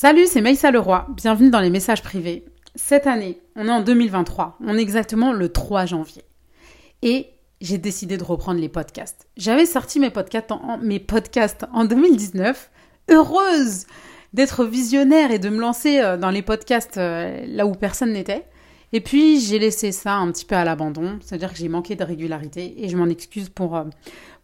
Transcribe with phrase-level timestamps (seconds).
[0.00, 1.08] Salut, c'est Maïssa Leroy.
[1.08, 2.44] Bienvenue dans les messages privés.
[2.76, 4.56] Cette année, on est en 2023.
[4.64, 6.22] On est exactement le 3 janvier.
[7.02, 7.26] Et
[7.60, 9.26] j'ai décidé de reprendre les podcasts.
[9.36, 12.70] J'avais sorti mes podcasts en, mes podcasts en 2019.
[13.10, 13.86] Heureuse
[14.34, 18.46] d'être visionnaire et de me lancer euh, dans les podcasts euh, là où personne n'était.
[18.92, 22.04] Et puis j'ai laissé ça un petit peu à l'abandon, c'est-à-dire que j'ai manqué de
[22.04, 23.84] régularité et je m'en excuse pour, euh,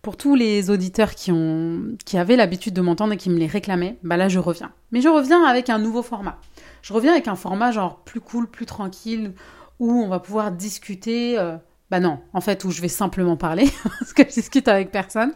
[0.02, 3.46] pour tous les auditeurs qui, ont, qui avaient l'habitude de m'entendre et qui me les
[3.46, 3.98] réclamaient.
[4.02, 4.72] Bah là je reviens.
[4.92, 6.38] Mais je reviens avec un nouveau format.
[6.82, 9.32] Je reviens avec un format genre plus cool, plus tranquille,
[9.80, 11.38] où on va pouvoir discuter.
[11.38, 11.56] Euh,
[11.90, 13.68] bah non, en fait, où je vais simplement parler,
[13.98, 15.32] parce que je discute avec personne.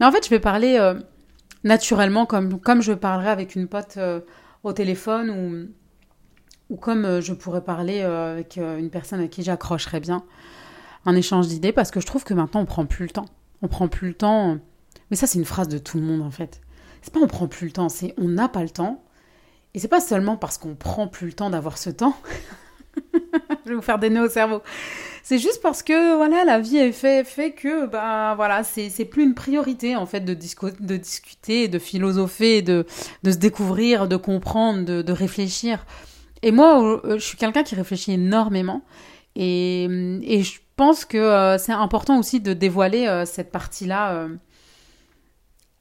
[0.00, 0.94] Mais en fait, je vais parler euh,
[1.62, 3.98] naturellement, comme, comme je parlerais avec une pote
[4.64, 5.72] au téléphone ou
[6.72, 10.24] ou comme euh, je pourrais parler euh, avec euh, une personne à qui j'accrocherais bien,
[11.04, 13.26] un échange d'idées, parce que je trouve que maintenant on prend plus le temps.
[13.60, 14.58] On prend plus le temps.
[15.10, 16.62] Mais ça, c'est une phrase de tout le monde en fait.
[17.02, 19.04] C'est pas on prend plus le temps, c'est on n'a pas le temps.
[19.74, 22.16] Et c'est pas seulement parce qu'on prend plus le temps d'avoir ce temps.
[23.14, 24.62] je vais vous faire des nœuds au cerveau.
[25.22, 29.22] C'est juste parce que voilà, la vie est fait, fait que ben voilà, c'est plus
[29.22, 32.86] une priorité en fait de, discuter, de philosopher, de,
[33.24, 35.84] se découvrir, de comprendre, de réfléchir.
[36.42, 38.82] Et moi, euh, je suis quelqu'un qui réfléchit énormément.
[39.36, 39.84] Et,
[40.22, 44.26] et je pense que euh, c'est important aussi de dévoiler euh, cette partie-là.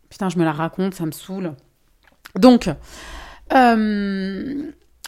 [0.09, 1.53] Putain, je me la raconte, ça me saoule.
[2.35, 2.69] Donc,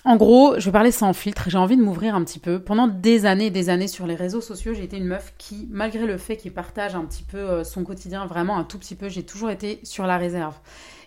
[0.05, 1.45] en gros, je vais parler sans filtre.
[1.47, 2.59] J'ai envie de m'ouvrir un petit peu.
[2.59, 5.67] Pendant des années et des années sur les réseaux sociaux, j'ai été une meuf qui,
[5.71, 9.07] malgré le fait qu'il partage un petit peu son quotidien, vraiment un tout petit peu,
[9.07, 10.55] j'ai toujours été sur la réserve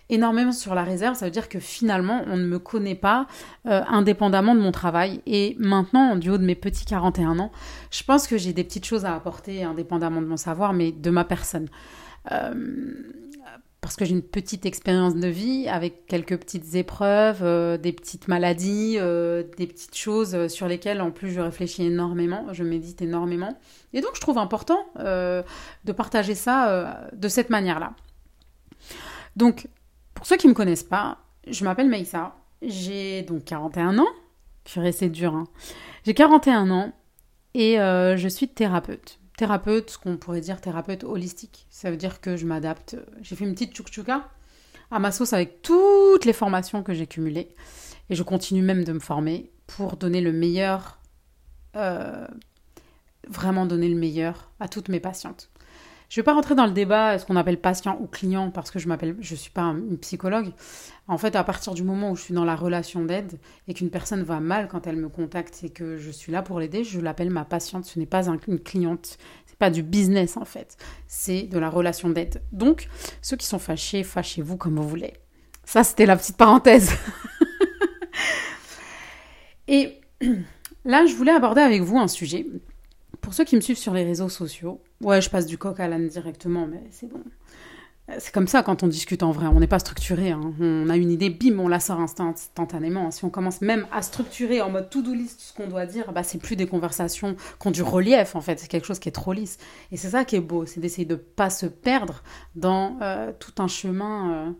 [0.09, 3.27] énormément sur la réserve, ça veut dire que finalement, on ne me connaît pas
[3.65, 5.21] euh, indépendamment de mon travail.
[5.25, 7.51] Et maintenant, du haut de mes petits 41 ans,
[7.91, 11.09] je pense que j'ai des petites choses à apporter indépendamment de mon savoir, mais de
[11.09, 11.67] ma personne.
[12.31, 12.53] Euh,
[13.81, 18.27] parce que j'ai une petite expérience de vie avec quelques petites épreuves, euh, des petites
[18.27, 23.57] maladies, des petites choses sur lesquelles en plus je réfléchis énormément, je médite énormément.
[23.93, 27.93] Et donc je trouve important de partager ça de cette manière-là.
[29.37, 29.67] Donc
[30.17, 32.35] pour ceux qui ne me connaissent pas, je m'appelle Maïssa.
[32.63, 34.07] J'ai donc 41 ans.
[34.63, 35.35] Purée, c'est dur.
[35.35, 35.43] Hein.
[36.05, 36.91] J'ai 41 ans
[37.53, 39.19] et euh, je suis thérapeute.
[39.37, 41.67] Thérapeute, ce qu'on pourrait dire thérapeute holistique.
[41.69, 42.97] Ça veut dire que je m'adapte.
[43.21, 44.23] J'ai fait une petite tchouk-tchouka
[44.89, 47.55] à ma sauce avec toutes les formations que j'ai cumulées.
[48.09, 50.97] Et je continue même de me former pour donner le meilleur,
[51.75, 52.25] euh,
[53.27, 55.51] vraiment donner le meilleur à toutes mes patientes.
[56.09, 58.71] Je ne vais pas rentrer dans le débat, ce qu'on appelle patient ou client, parce
[58.71, 58.87] que je
[59.19, 60.53] je suis pas une psychologue.
[61.09, 63.89] En fait, à partir du moment où je suis dans la relation d'aide et qu'une
[63.89, 67.01] personne va mal quand elle me contacte et que je suis là pour l'aider, je
[67.01, 67.85] l'appelle ma patiente.
[67.85, 72.09] Ce n'est pas une cliente, c'est pas du business en fait, c'est de la relation
[72.09, 72.41] d'aide.
[72.53, 72.87] Donc,
[73.21, 75.13] ceux qui sont fâchés, fâchez-vous comme vous voulez.
[75.65, 76.93] Ça, c'était la petite parenthèse.
[79.67, 79.99] et
[80.85, 82.45] là, je voulais aborder avec vous un sujet
[83.21, 85.87] pour ceux qui me suivent sur les réseaux sociaux, ouais, je passe du coq à
[85.87, 87.21] l'âne directement, mais c'est bon.
[88.19, 90.31] C'est comme ça quand on discute en vrai, on n'est pas structuré.
[90.31, 90.53] Hein.
[90.61, 93.11] On a une idée, bim, on la sort instantanément.
[93.11, 96.23] Si on commence même à structurer en mode to-do list ce qu'on doit dire, bah,
[96.23, 99.13] c'est plus des conversations qui ont du relief en fait, c'est quelque chose qui est
[99.13, 99.57] trop lisse.
[99.91, 102.23] Et c'est ça qui est beau, c'est d'essayer de pas se perdre
[102.55, 104.31] dans euh, tout un chemin.
[104.31, 104.51] Euh,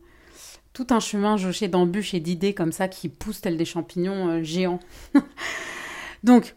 [0.73, 4.43] tout un chemin jauché d'embûches et d'idées comme ça qui poussent tels des champignons euh,
[4.43, 4.79] géants.
[6.23, 6.53] Donc,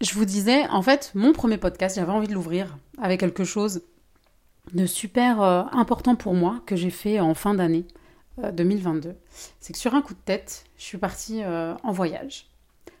[0.00, 3.82] je vous disais, en fait, mon premier podcast, j'avais envie de l'ouvrir avec quelque chose
[4.72, 7.86] de super euh, important pour moi que j'ai fait en fin d'année
[8.52, 9.08] 2022.
[9.08, 9.12] Euh,
[9.58, 12.46] C'est que sur un coup de tête, je suis partie euh, en voyage.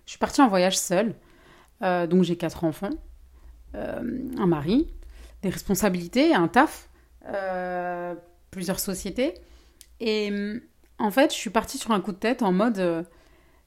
[0.06, 1.14] Je suis partie en voyage seule,
[1.82, 2.88] donc j'ai quatre enfants,
[3.74, 4.88] un mari,
[5.42, 6.88] des responsabilités, un taf,
[8.50, 9.34] plusieurs sociétés.
[10.00, 10.32] Et
[10.98, 13.06] en fait, je suis partie sur un coup de tête en mode,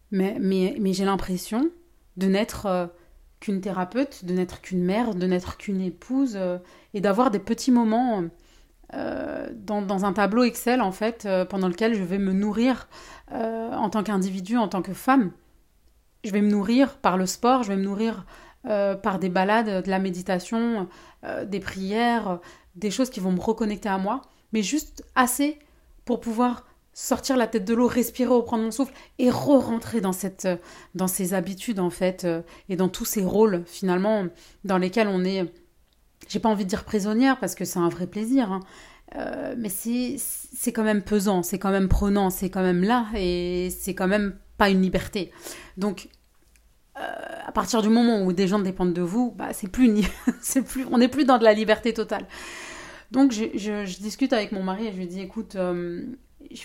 [0.10, 1.70] mais, mais, mais j'ai l'impression
[2.18, 2.92] de n'être
[3.42, 6.60] qu'une thérapeute, de n'être qu'une mère, de n'être qu'une épouse, euh,
[6.94, 8.24] et d'avoir des petits moments
[8.94, 12.88] euh, dans, un tableau Excel, en fait, euh, pendant lequel je vais me nourrir
[13.34, 15.32] en tant qu'individu, en tant que femme.
[16.26, 18.26] Je vais me nourrir par le sport, je vais me nourrir
[18.64, 20.90] par des balades, de la méditation,
[21.46, 22.40] des prières,
[22.76, 24.22] des choses qui vont me reconnecter à moi,
[24.52, 25.58] mais juste assez
[26.04, 26.66] pour pouvoir
[27.02, 30.48] sortir la tête de l'eau, respirer, reprendre mon souffle et re-rentrer dans, cette,
[30.94, 34.28] dans ces habitudes en fait euh, et dans tous ces rôles finalement
[34.66, 35.52] dans lesquels on est,
[36.28, 38.60] j'ai pas envie de dire prisonnière parce que c'est un vrai plaisir, hein,
[39.16, 43.72] euh, mais c'est quand même pesant, c'est quand même prenant, c'est quand même là et
[43.72, 45.32] c'est quand même pas une liberté.
[45.78, 46.08] Donc
[47.00, 47.02] euh,
[47.48, 49.92] à partir du moment où des gens dépendent de vous, bah, c'est plus,
[50.42, 52.28] c'est plus, on n'est plus dans de la liberté totale.
[53.10, 55.58] Donc je, discute avec mon mari et je lui dis écoute,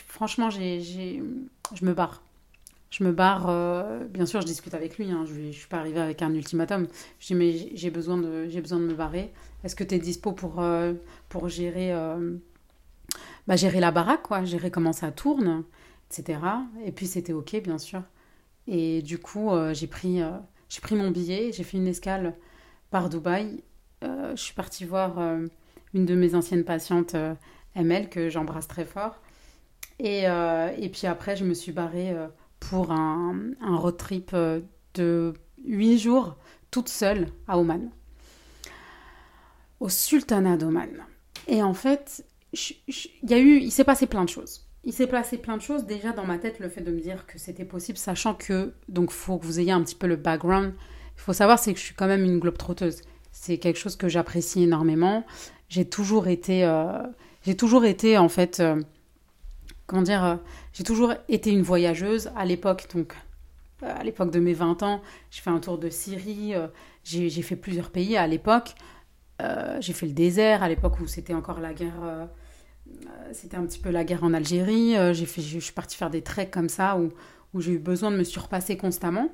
[0.06, 0.80] franchement, j'ai,
[1.74, 2.22] je me barre.
[2.90, 5.78] Je me barre, euh, bien sûr, je discute avec lui, hein, je ne suis pas
[5.78, 6.86] arrivée avec un ultimatum.
[7.18, 9.32] Je dis, mais j'ai besoin, de, besoin de me barrer.
[9.64, 10.94] Est-ce que tu es dispo pour, euh,
[11.28, 12.36] pour gérer, euh,
[13.46, 15.64] bah, gérer la baraque, quoi, gérer comment ça tourne,
[16.10, 16.38] etc.
[16.84, 18.02] Et puis c'était OK, bien sûr.
[18.68, 20.20] Et du coup, j'ai pris,
[20.68, 22.34] j'ai pris mon billet, j'ai fait une escale
[22.90, 23.62] par Dubaï.
[24.02, 25.20] je suis partie voir
[25.94, 27.14] une de mes anciennes patientes,
[27.76, 29.20] ML, que j'embrasse très fort.
[29.98, 32.14] Et, et, puis après, je me suis barrée
[32.60, 34.60] pour un, un road trip euh,
[34.94, 35.34] de
[35.64, 36.36] 8 jours
[36.70, 37.90] toute seule à Oman,
[39.80, 41.04] au sultanat d'Oman.
[41.48, 44.66] Et en fait, il y a eu, il s'est passé plein de choses.
[44.84, 45.84] Il s'est passé plein de choses.
[45.84, 49.10] Déjà dans ma tête, le fait de me dire que c'était possible, sachant que, donc,
[49.10, 50.74] faut que vous ayez un petit peu le background.
[51.16, 53.02] Il faut savoir, c'est que je suis quand même une globe trotteuse.
[53.32, 55.24] C'est quelque chose que j'apprécie énormément.
[55.68, 57.02] J'ai toujours été, euh,
[57.42, 58.60] j'ai toujours été en fait.
[58.60, 58.80] Euh,
[59.86, 60.36] comment dire, euh,
[60.72, 63.14] j'ai toujours été une voyageuse à l'époque, donc
[63.82, 66.68] euh, à l'époque de mes 20 ans, j'ai fait un tour de Syrie, euh,
[67.04, 68.74] j'ai fait plusieurs pays à l'époque,
[69.80, 72.28] j'ai fait le désert à l'époque où c'était encore la guerre,
[73.32, 76.22] c'était un petit peu la guerre en Algérie, j'ai fait, je suis partie faire des
[76.22, 77.12] treks comme ça où,
[77.60, 79.30] j'ai eu besoin de me surpasser constamment.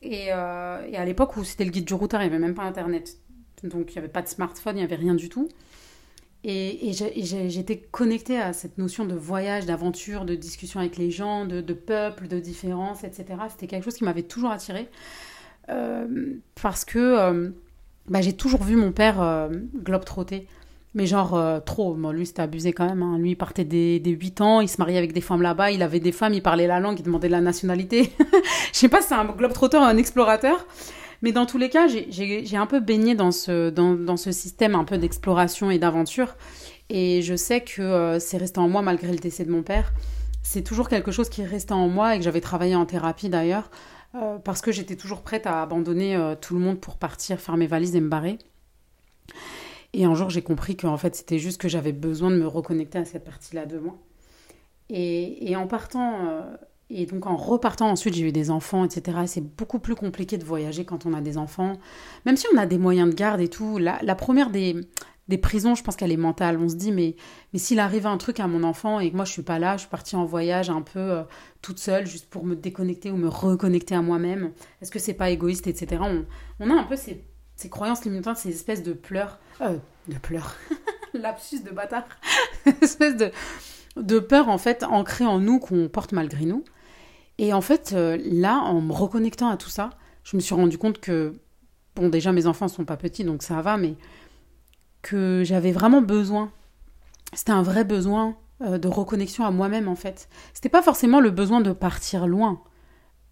[0.00, 2.62] Et, et à l'époque où c'était le guide du routard, il n'y avait même pas
[2.62, 3.16] Internet.
[3.64, 5.48] Donc il n'y avait pas de smartphone, il n'y avait rien du tout.
[6.44, 11.72] Et, j'étais connectée à cette notion de voyage, d'aventure, de discussion avec les gens, de,
[11.72, 13.26] peuple, de différence, etc.
[13.48, 14.88] C'était quelque chose qui m'avait toujours attirée.
[15.68, 17.50] Euh, parce que euh,
[18.08, 20.48] bah, j'ai toujours vu mon père euh, globe-trotter.
[20.94, 21.96] Mais genre trop.
[22.12, 23.02] Lui, c'était abusé quand même.
[23.02, 23.16] Hein.
[23.18, 25.82] Lui, il partait des, des 8 ans, il se mariait avec des femmes là-bas, il
[25.82, 28.12] avait des femmes, il parlait la langue, il demandait la nationalité.
[28.72, 30.66] Je sais pas si c'est un globe-trotter ou un explorateur.
[31.22, 34.84] Mais dans tous les cas, j'ai un peu baigné dans ce, dans, ce système un
[34.84, 36.36] peu d'exploration et d'aventure.
[36.90, 39.92] Et je sais que euh, c'est resté en moi malgré le décès de mon père.
[40.42, 43.28] C'est toujours quelque chose qui est resté en moi et que j'avais travaillé en thérapie
[43.28, 43.70] d'ailleurs.
[44.16, 47.56] Euh, parce que j'étais toujours prête à abandonner euh, tout le monde pour partir, faire
[47.56, 48.38] mes valises et me barrer.
[49.94, 52.98] Et un jour, j'ai compris qu'en fait, c'était juste que j'avais besoin de me reconnecter
[52.98, 53.96] à cette partie-là de moi.
[54.90, 56.42] Et, et en partant
[56.90, 59.18] et donc en repartant ensuite, j'ai eu des enfants, etc.
[59.26, 61.78] C'est beaucoup plus compliqué de voyager quand on a des enfants.
[62.26, 64.76] Même si on a des moyens de garde et tout, la, première des,
[65.28, 66.58] des prisons, je pense qu'elle est mentale.
[66.60, 67.16] On se dit, mais,
[67.52, 69.76] mais s'il arrive un truc à mon enfant et que moi je suis pas là,
[69.76, 71.22] je suis partie en voyage un peu euh,
[71.62, 74.52] toute seule, juste pour me déconnecter ou me reconnecter à moi-même,
[74.82, 76.02] est-ce que c'est pas égoïste, etc.
[76.04, 76.26] On,
[76.60, 77.24] on, a un peu ces,
[77.56, 79.38] ces croyances limitantes, ces espèces de pleurs.
[79.62, 79.78] Euh,
[80.08, 80.56] de pleurs.
[81.14, 82.04] Lapsus de bâtard.
[82.82, 83.30] espèce de,
[83.96, 86.64] de peur en fait ancrée en nous qu'on porte malgré nous.
[87.38, 89.90] Et en fait, euh, là, en me reconnectant à tout ça,
[90.24, 91.34] je me suis rendu compte que,
[91.96, 93.96] bon, déjà, mes enfants sont pas petits, donc ça va, mais
[95.02, 96.52] que j'avais vraiment besoin.
[97.32, 100.28] C'était un vrai besoin euh, de reconnexion à moi-même, en fait.
[100.54, 102.60] C'était pas forcément le besoin de partir loin.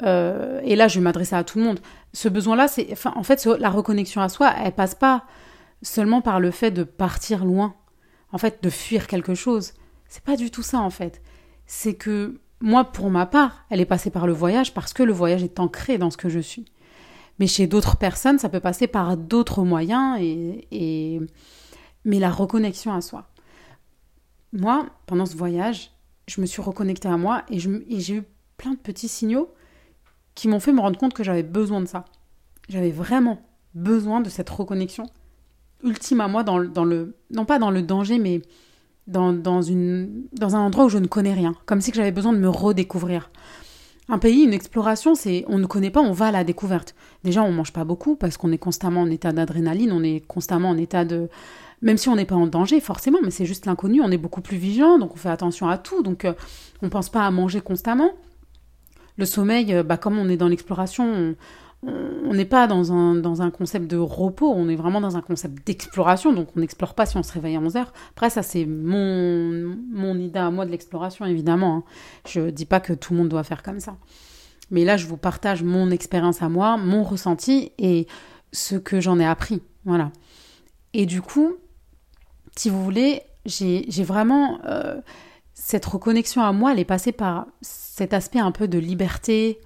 [0.02, 1.80] Euh, et là, je vais m'adresser à tout le monde.
[2.12, 5.24] Ce besoin-là, c'est, en fait, la reconnexion à soi, elle passe pas
[5.82, 7.74] seulement par le fait de partir loin,
[8.32, 9.74] en fait, de fuir quelque chose.
[10.10, 11.22] C'est pas du tout ça, en fait.
[11.66, 15.12] C'est que moi, pour ma part, elle est passée par le voyage parce que le
[15.12, 16.66] voyage est ancré dans ce que je suis.
[17.38, 21.20] Mais chez d'autres personnes, ça peut passer par d'autres moyens et,
[22.04, 23.30] mais la reconnexion à soi.
[24.52, 25.92] Moi, pendant ce voyage,
[26.26, 28.24] je me suis reconnectée à moi et j'ai eu
[28.58, 29.54] plein de petits signaux
[30.34, 32.04] qui m'ont fait me rendre compte que j'avais besoin de ça.
[32.68, 33.40] J'avais vraiment
[33.74, 35.06] besoin de cette reconnexion
[35.82, 38.42] ultime à moi dans, dans le non pas dans le danger mais
[39.06, 42.32] dans, dans, une, dans un endroit où je ne connais rien, comme si j'avais besoin
[42.32, 43.30] de me redécouvrir.
[44.08, 46.94] Un pays, une exploration, c'est on ne connaît pas, on va à la découverte.
[47.22, 50.70] Déjà, on mange pas beaucoup parce qu'on est constamment en état d'adrénaline, on est constamment
[50.70, 51.28] en état de
[51.82, 54.42] même si on n'est pas en danger forcément, mais c'est juste l'inconnu, on est beaucoup
[54.42, 56.34] plus vigilant, donc on fait attention à tout, donc euh,
[56.82, 58.10] on pense pas à manger constamment.
[59.16, 61.34] Le sommeil, euh, bah, comme on est dans l'exploration, on
[61.82, 65.66] n'est pas dans un, dans un concept de repos, on est vraiment dans un concept
[65.66, 67.86] d'exploration, donc on n'explore pas si on se réveille à 11h.
[68.10, 71.76] Après, ça, c'est mon, mon idée à moi de l'exploration, évidemment.
[71.76, 71.84] Hein.
[72.26, 73.96] Je ne dis pas que tout le monde doit faire comme ça.
[74.70, 78.06] Mais là, je vous partage mon expérience à moi, mon ressenti et
[78.52, 79.62] ce que j'en ai appris.
[79.84, 80.12] Voilà.
[80.92, 81.54] Et du coup,
[82.56, 84.60] si vous voulez, j'ai vraiment...
[84.66, 85.00] Euh,
[85.60, 89.60] cette reconnexion à moi, elle est passée par cet aspect un peu de liberté,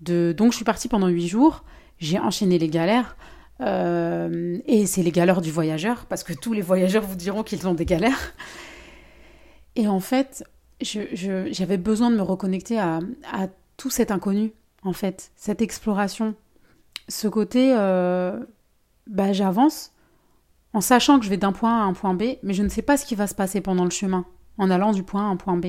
[0.00, 1.64] donc je suis partie pendant huit jours,
[1.98, 3.16] j'ai enchaîné les galères.
[3.62, 7.66] Euh, et c'est les galères du voyageur, parce que tous les voyageurs vous diront qu'ils
[7.66, 8.34] ont des galères.
[9.76, 10.44] Et en fait,
[10.80, 13.00] j'avais besoin de me reconnecter à,
[13.76, 16.34] tout cet inconnu, en fait, cette exploration.
[17.08, 18.38] Ce côté, euh,
[19.06, 19.92] bah, j'avance
[20.72, 22.68] en sachant que je vais d'un point A à un point B, mais je ne
[22.68, 24.26] sais pas ce qui va se passer pendant le chemin.
[24.58, 25.66] En allant du point A à un point B.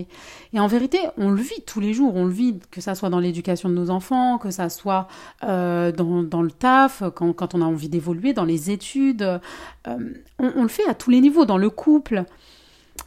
[0.53, 3.09] Et en vérité, on le vit tous les jours, on le vit, que ça soit
[3.09, 5.07] dans l'éducation de nos enfants, que ça soit
[5.43, 9.21] euh, dans, le taf, quand, on a envie d'évoluer, dans les études.
[9.23, 9.99] Euh,
[10.39, 12.23] on, le fait à tous les niveaux, dans le couple.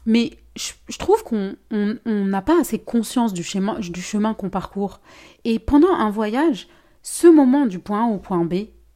[0.06, 1.56] Mais je, trouve qu'on
[2.06, 5.00] n'a pas assez conscience du chemin, du chemin qu'on parcourt.
[5.44, 6.68] Et pendant un voyage,
[7.02, 8.54] ce moment du point A au point B,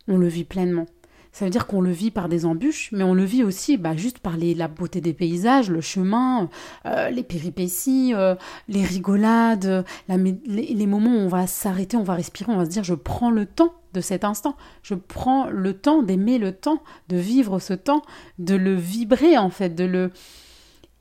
[0.09, 0.87] on le vit pleinement.
[1.35, 3.97] Ça veut dire qu'on le vit par des embûches, mais on le vit aussi bah,
[3.97, 6.49] juste par la beauté des paysages, le chemin,
[6.87, 8.37] euh, les péripéties, euh,
[8.69, 12.85] les rigolades, les, moments où on va s'arrêter, on va respirer, on va se dire
[12.85, 17.17] je prends le temps de cet instant, je prends le temps d'aimer le temps, de
[17.17, 18.03] vivre ce temps,
[18.39, 20.13] de le vibrer en fait, de le...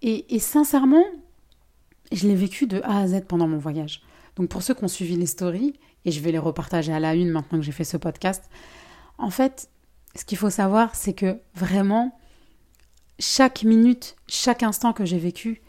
[0.01, 1.05] Et, et sincèrement,
[2.11, 4.01] je l'ai vécu de A à Z pendant mon voyage.
[4.35, 5.75] Donc pour ceux qui ont suivi les stories,
[6.05, 8.49] et je vais les repartager à la une maintenant que j'ai fait ce podcast,
[9.19, 9.69] en fait,
[10.15, 12.17] ce qu'il faut savoir, c'est que vraiment,
[13.19, 15.61] chaque minute, chaque instant que j'ai vécu,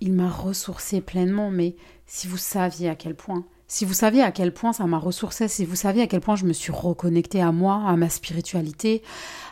[0.00, 1.50] il m'a ressourcé pleinement.
[1.50, 4.98] Mais si vous saviez à quel point, si vous saviez à quel point ça m'a
[4.98, 8.08] ressourcé, si vous saviez à quel point je me suis reconnectée à moi, à ma
[8.08, 9.02] spiritualité,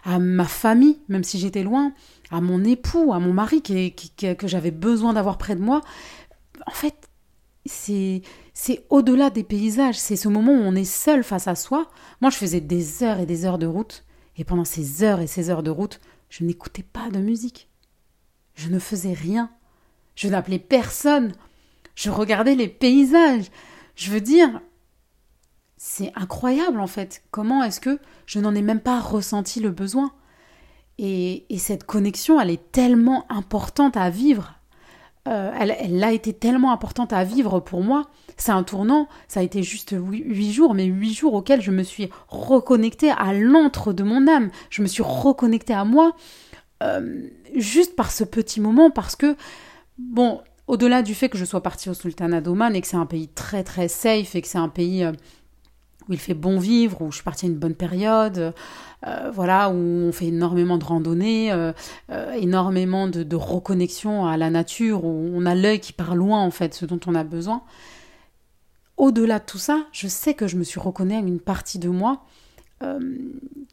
[0.05, 1.93] à ma famille, même si j'étais loin,
[2.31, 5.81] à mon époux, à mon mari que j'avais besoin d'avoir près de moi,
[6.67, 7.09] en fait,
[7.67, 11.89] c'est c'est au-delà des paysages, c'est ce moment où on est seul face à soi.
[12.21, 14.05] Moi, je faisais des heures et des heures de route
[14.41, 17.69] et pendant ces heures et ces heures de route, je n'écoutais pas de musique.
[18.55, 19.51] Je ne faisais rien.
[20.15, 21.33] Je n'appelais personne.
[21.95, 23.51] Je regardais les paysages.
[23.97, 24.63] Je veux dire,
[25.77, 27.23] c'est incroyable en fait.
[27.31, 30.11] Comment est-ce que je n'en ai même pas ressenti le besoin?
[30.97, 34.59] Et, et, cette connexion, elle est tellement importante à vivre
[35.31, 38.09] euh, elle, a été tellement importante à vivre pour moi.
[38.37, 41.83] C'est un tournant, ça a été juste huit jours, mais huit jours auxquels je me
[41.83, 44.51] suis reconnectée à l'antre de mon âme.
[44.71, 46.17] Je me suis reconnectée à moi
[46.83, 49.37] euh, juste par ce petit moment, parce que,
[49.99, 53.07] bon, au-delà du fait que je sois partie au Sultanat d'Oman et que c'est un
[53.07, 55.13] pays très très safe et que c'est un pays euh,
[56.11, 58.53] où il fait bon vivre, où je suis partie à une bonne période,
[59.07, 61.73] euh, voilà, où on fait énormément de randonnées, euh,
[62.11, 66.41] euh, énormément de, de, reconnexion à la nature, où on a l'œil qui part loin
[66.41, 67.63] en fait, ce dont on a besoin.
[68.97, 71.89] Au-delà de tout ça, je sais que je me suis reconnue à une partie de
[71.89, 72.25] moi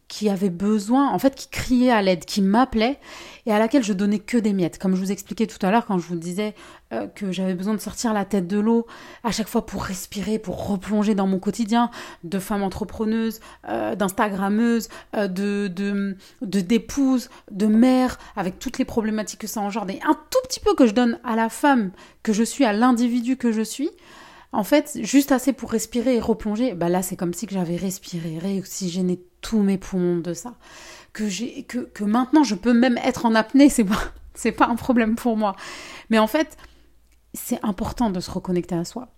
[0.07, 2.99] qui avait besoin, en fait, qui criait à l'aide, qui m'appelait
[3.45, 4.79] et à laquelle je donnais que des miettes.
[4.79, 6.55] Comme je vous expliquais tout à l'heure quand je vous disais
[6.93, 8.85] euh, que j'avais besoin de sortir la tête de l'eau
[9.23, 11.91] à chaque fois pour respirer, pour replonger dans mon quotidien
[12.23, 19.47] de femme entrepreneuse, euh, d'instagrammeuse, de, de d'épouse, de mère, avec toutes les problématiques que
[19.47, 21.91] ça engendre et un tout petit peu que je donne à la femme
[22.23, 23.89] que je suis, à l'individu que je suis
[24.53, 27.75] en fait, juste assez pour respirer et replonger, bah là, c'est comme si que j'avais
[27.75, 30.55] respiré, réoxygéné tous mes poumons de ça.
[31.13, 34.01] Que, j'ai, que, que maintenant, je peux même être en apnée, c'est pas,
[34.33, 35.55] c'est pas un problème pour moi.
[36.09, 36.57] Mais en fait,
[37.33, 39.09] c'est important de se reconnecter à soi.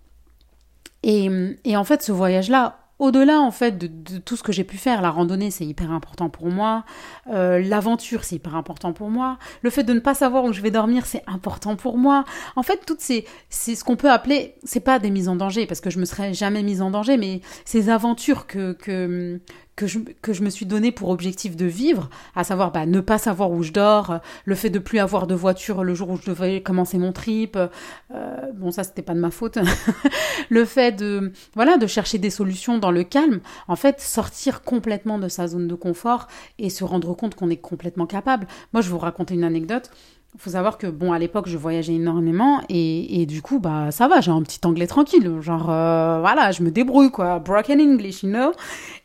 [1.02, 1.30] Et,
[1.64, 5.02] et en fait, ce voyage-là, au-delà en fait de, tout ce que j'ai pu faire,
[5.02, 6.84] la randonnée c'est hyper important pour moi,
[7.32, 10.60] euh, l'aventure c'est hyper important pour moi, le fait de ne pas savoir où je
[10.60, 12.24] vais dormir c'est important pour moi.
[12.56, 15.66] En fait, toutes ces, c'est ce qu'on peut appeler, c'est pas des mises en danger
[15.66, 19.40] parce que je me serais jamais mise en danger, mais ces aventures que que
[19.80, 23.00] que je, que je me suis donné pour objectif de vivre, à savoir bah, ne
[23.00, 26.18] pas savoir où je dors, le fait de plus avoir de voiture le jour où
[26.18, 29.56] je devais commencer mon trip, euh, bon ça c'était pas de ma faute,
[30.50, 35.18] le fait de voilà de chercher des solutions dans le calme, en fait sortir complètement
[35.18, 36.26] de sa zone de confort
[36.58, 38.46] et se rendre compte qu'on est complètement capable.
[38.74, 39.90] Moi je vais vous raconter une anecdote.
[40.34, 44.06] Il faut savoir que, bon, à l'époque, je voyageais énormément et, du coup, bah, ça
[44.06, 45.40] va, j'ai un petit anglais tranquille.
[45.40, 47.40] Genre, euh, voilà, je me débrouille, quoi.
[47.40, 48.52] Broken English, you know?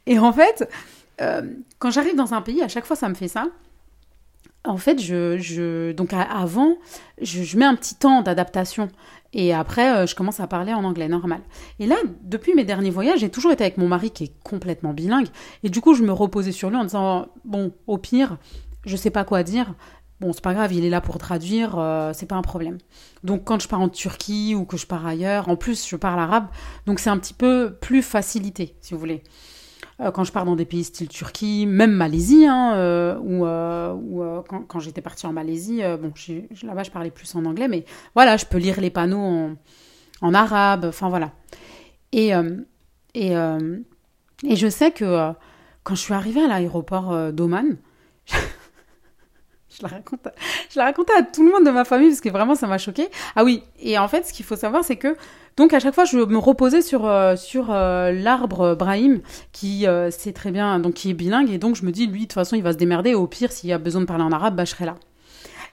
[0.08, 0.70] Et en fait,
[1.22, 1.42] euh,
[1.80, 3.48] quand j'arrive dans un pays, à chaque fois, ça me fait ça.
[4.64, 6.78] En fait, je, je donc avant,
[7.22, 8.90] je, mets un petit temps d'adaptation
[9.32, 11.42] et après, euh, je commence à parler en anglais normal.
[11.80, 14.94] Et là, depuis mes derniers voyages, j'ai toujours été avec mon mari qui est complètement
[14.94, 15.28] bilingue
[15.62, 18.38] et du coup, je me reposais sur lui en disant bon, au pire,
[18.86, 19.76] je sais pas quoi dire,
[20.22, 22.78] Bon, c'est pas grave, il est là pour traduire, euh, c'est pas un problème.
[23.26, 26.20] Donc quand je pars en Turquie ou que je pars ailleurs, en plus je parle
[26.20, 26.48] arabe,
[26.86, 29.24] donc c'est un petit peu plus facilité, si vous voulez.
[30.02, 34.64] Euh, quand je pars dans des pays style Turquie, même Malaisie, hein, euh, ou, quand,
[34.68, 36.12] quand j'étais partie en Malaisie, bon,
[36.64, 39.56] là-bas je parlais plus en anglais, mais voilà, je peux lire les panneaux en,
[40.22, 41.32] en arabe, enfin voilà.
[42.12, 42.32] Et,
[43.14, 45.32] et, et je sais que
[45.84, 47.78] quand je suis arrivée à l'aéroport d'Oman,
[49.78, 50.28] je la raconte,
[50.72, 52.78] je la racontais à tout le monde de ma famille parce que vraiment ça m'a
[52.78, 53.08] choqué.
[53.36, 55.16] Ah oui, et en fait, ce qu'il faut savoir, c'est que
[55.58, 60.12] donc à chaque fois, je me reposais sur euh, sur euh, l'arbre Brahim qui euh,
[60.12, 62.34] sait très bien, donc qui est bilingue, et donc je me dis lui de toute
[62.34, 63.14] façon il va se démerder.
[63.14, 64.96] Au pire, s'il y a besoin de parler en arabe, bah je serai là.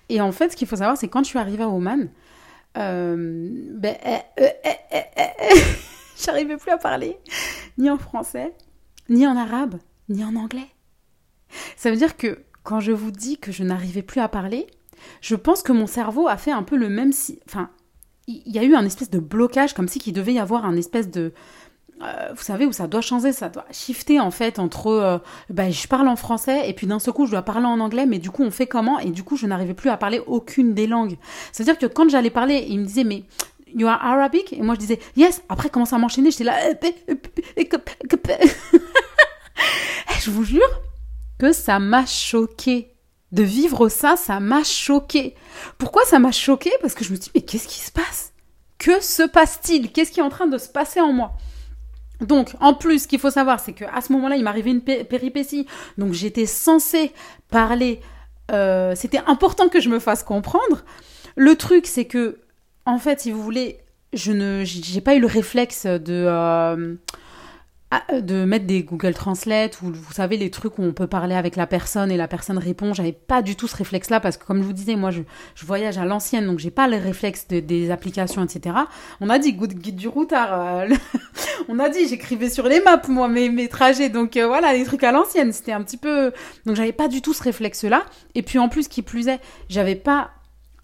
[0.09, 2.09] Et en fait, ce qu'il faut savoir, c'est quand je suis arrivée à Oman,
[2.75, 4.50] ben, eh, eh,
[4.92, 5.61] eh,
[6.25, 7.18] j'arrivais plus à parler,
[7.78, 8.52] ni en français,
[9.09, 9.76] ni en arabe,
[10.09, 10.68] ni en anglais.
[11.76, 14.66] Ça veut dire que quand je vous dis que je n'arrivais plus à parler,
[15.21, 17.40] je pense que mon cerveau a fait un peu le même si.
[17.47, 17.71] Enfin,
[18.28, 20.76] il y a eu un espèce de blocage, comme si qu'il devait y avoir un
[20.76, 21.33] espèce de.
[22.02, 24.88] Euh, vous savez, où ça doit changer, ça doit shifter en fait entre.
[24.88, 25.19] Euh,
[25.50, 28.07] bah, je parle en français et puis d'un seul coup je dois parler en anglais,
[28.07, 28.99] mais du coup on fait comment?
[28.99, 31.16] Et du coup je n'arrivais plus à parler aucune des langues.
[31.52, 33.25] C'est-à-dire que quand j'allais parler, il me disait, mais
[33.75, 34.52] You are Arabic?
[34.52, 35.42] Et moi je disais Yes.
[35.49, 36.57] Après, comment à m'enchaîner J'étais là.
[40.21, 40.83] je vous jure
[41.50, 42.94] ça m'a choqué.
[43.32, 45.34] De vivre ça, ça m'a choqué.
[45.78, 46.70] Pourquoi ça m'a choqué?
[46.80, 48.32] Parce que je me dis Mais qu'est-ce qui se passe?
[48.78, 49.90] Que se passe-t-il?
[49.90, 51.32] Qu'est-ce qui est en train de se passer en moi?
[52.20, 55.66] Donc, en plus, qu'il faut savoir, c'est qu'à ce moment-là, il m'arrivait une péripétie.
[55.99, 57.12] Donc, j'étais censée
[57.50, 58.00] parler.
[58.52, 60.84] Euh, c'était important que je me fasse comprendre.
[61.34, 62.38] Le truc, c'est que
[62.87, 63.78] en fait, si vous voulez,
[64.12, 66.94] je ne, j'ai pas eu le réflexe de euh,
[68.12, 71.56] de mettre des Google Translate ou vous savez les trucs où on peut parler avec
[71.56, 72.94] la personne et la personne répond.
[72.94, 75.22] J'avais pas du tout ce réflexe-là parce que comme je vous disais, moi je,
[75.64, 78.76] voyage à l'ancienne donc j'ai pas le réflexe des applications etc.
[79.20, 80.88] On a dit guide du routard, euh,
[81.68, 84.84] on a dit j'écrivais sur les maps moi mes, mes trajets donc euh, voilà les
[84.84, 86.32] trucs à l'ancienne c'était un petit peu
[86.66, 89.94] donc j'avais pas du tout ce réflexe-là et puis en plus qui plus est j'avais
[89.94, 90.30] pas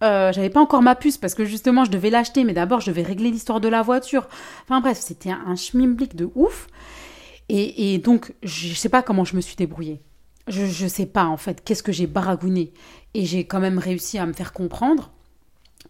[0.03, 2.91] euh, j'avais pas encore ma puce parce que justement je devais l'acheter, mais d'abord je
[2.91, 4.29] devais régler l'histoire de la voiture.
[4.65, 6.69] Enfin bref, c'était un, schmimblick de ouf.
[7.49, 10.03] Et, et, donc, je sais pas comment je me suis débrouillée.
[10.49, 12.73] Je, je sais pas en fait, qu'est-ce que j'ai baragouiné.
[13.15, 15.11] Et j'ai quand même réussi à me faire comprendre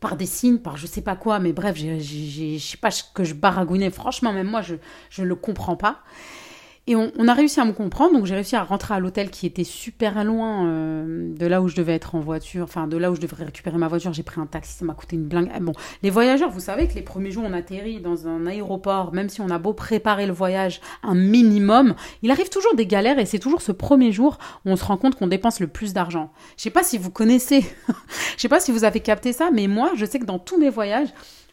[0.00, 3.24] par des signes, par je sais pas quoi, mais bref, je sais pas ce que
[3.24, 3.90] je baragouinais.
[3.90, 4.76] Franchement, même moi, je
[5.22, 6.02] ne le comprends pas.
[6.88, 9.44] Et on, a réussi à me comprendre, donc j'ai réussi à rentrer à l'hôtel qui
[9.44, 13.10] était super loin euh, de là où je devais être en voiture, enfin de là
[13.10, 14.14] où je devrais récupérer ma voiture.
[14.14, 15.50] J'ai pris un taxi, ça m'a coûté une blingue.
[15.60, 19.28] Bon, les voyageurs, vous savez que les premiers jours on atterrit dans un aéroport, même
[19.28, 23.26] si on a beau préparer le voyage un minimum, il arrive toujours des galères et
[23.26, 26.32] c'est toujours ce premier jour où on se rend compte qu'on dépense le plus d'argent.
[26.56, 27.60] Je sais pas si vous connaissez,
[28.36, 30.58] je sais pas si vous avez capté ça, mais moi je sais que dans tous
[30.58, 31.08] mes voyages,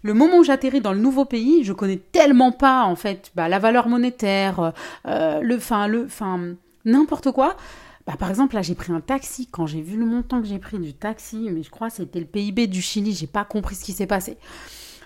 [0.06, 3.50] le moment où j'atterris dans le nouveau pays, je connais tellement pas en fait bah,
[3.50, 4.72] la valeur monétaire,
[5.08, 6.54] euh, le, fin, le, fin,
[6.86, 7.58] n'importe quoi.
[8.06, 9.48] Bah, par exemple, là, j'ai pris un taxi.
[9.48, 12.20] Quand j'ai vu le montant que j'ai pris du taxi, mais je crois que c'était
[12.20, 14.38] le PIB du Chili, j'ai pas compris ce qui s'est passé.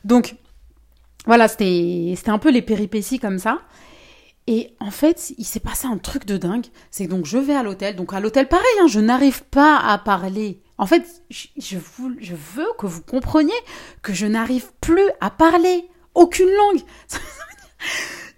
[0.04, 0.36] Donc,
[1.26, 3.62] voilà, c'était un peu les péripéties comme ça.
[4.48, 6.66] Et en fait, il s'est passé un truc de dingue.
[6.92, 7.96] C'est donc je vais à l'hôtel.
[7.96, 12.86] Donc à l'hôtel, pareil, hein, je n'arrive pas à parler en fait, je, veux que
[12.86, 13.54] vous compreniez
[14.02, 16.82] que je n'arrive plus à parler aucune langue.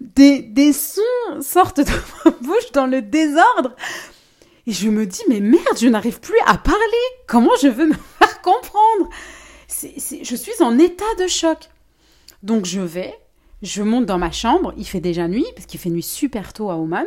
[0.00, 1.92] Des, sons sortent de
[2.24, 3.76] ma bouche dans le désordre.
[4.66, 6.80] Et je me dis, mais merde, je n'arrive plus à parler.
[7.28, 9.08] Comment je veux me faire comprendre?
[9.68, 11.70] Je suis en état de choc.
[12.42, 13.14] Donc je vais,
[13.62, 14.74] je monte dans ma chambre.
[14.76, 17.06] Il fait déjà nuit, parce qu'il fait nuit super tôt à Oman.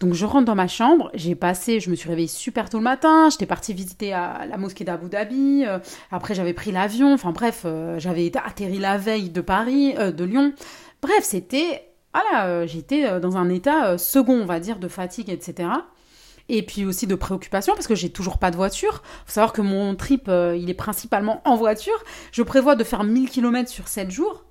[0.00, 2.84] Donc je rentre dans ma chambre, j'ai passé, je me suis réveillée super tôt le
[2.84, 5.78] matin, j'étais partie visiter à la mosquée d'Abu Dhabi, euh,
[6.10, 10.24] après j'avais pris l'avion, enfin bref, euh, j'avais atterri la veille de Paris, euh, de
[10.24, 10.54] Lyon.
[11.02, 15.68] Bref, c'était, voilà, j'étais dans un état second, on va dire, de fatigue, etc.
[16.48, 19.02] Et puis aussi de préoccupation parce que j'ai toujours pas de voiture.
[19.26, 22.04] Faut savoir que mon trip, il est principalement en voiture.
[22.32, 24.44] Je prévois de faire 1000 km sur 7 jours.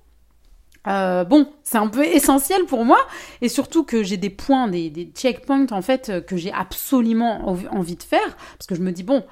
[0.86, 2.98] Euh, bon, c'est un peu essentiel pour moi,
[3.42, 7.96] et surtout que j'ai des points, des, checkpoints en fait euh, que j'ai absolument envie
[7.96, 9.22] de faire, parce que je me dis bon,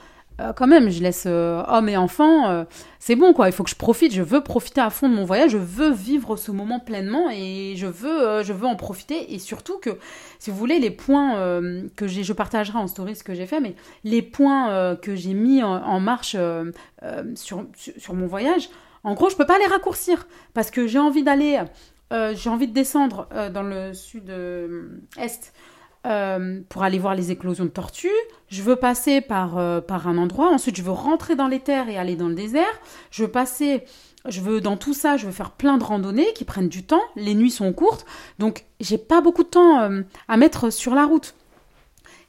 [0.40, 2.66] euh, quand même, je laisse hommes et enfants,
[3.00, 3.48] c'est bon quoi.
[3.48, 5.90] Il faut que je profite, je veux profiter à fond de mon voyage, je veux
[5.90, 9.98] vivre ce moment pleinement et je veux, je veux en profiter, et surtout que,
[10.38, 11.61] si vous voulez, les points
[11.96, 15.32] que j'ai, je partagerai en story ce que j'ai fait, mais les points que j'ai
[15.32, 16.37] mis en, marche
[17.34, 17.64] sur,
[17.96, 18.68] sur mon voyage
[19.04, 21.61] en gros, je peux pas les raccourcir parce que j'ai envie d'aller,
[22.12, 25.52] euh, j'ai envie de descendre euh, dans le sud-est
[26.06, 28.08] euh, pour aller voir les éclosions de tortues.
[28.48, 30.50] Je veux passer par, par un endroit.
[30.50, 32.80] Ensuite, je veux rentrer dans les terres et aller dans le désert.
[33.11, 33.84] Je veux passer,
[34.26, 37.02] je veux dans tout ça, je veux faire plein de randonnées qui prennent du temps.
[37.14, 38.06] Les nuits sont courtes,
[38.38, 39.90] donc j'ai pas beaucoup de temps
[40.28, 41.34] à mettre sur la route.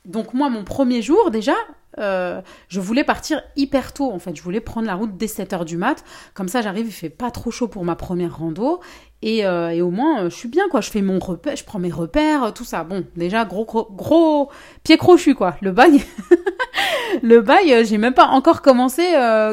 [0.06, 1.56] Donc moi, mon premier jour, déjà,
[2.00, 4.36] euh, je voulais partir hyper tôt en fait.
[4.36, 6.04] Je voulais prendre la route dès 7h du mat.
[6.34, 8.80] Comme ça, j'arrive, il fait pas trop chaud pour ma première rando.
[9.22, 10.82] Et, euh, au moins, euh, je suis bien quoi.
[10.82, 12.84] Je fais mon repère, je prends mes repères, tout ça.
[12.84, 14.50] Bon, déjà, gros, gros, gros
[14.84, 15.56] pied crochu quoi.
[15.62, 16.02] Le bail,
[17.22, 19.04] le bail, j'ai même pas encore commencé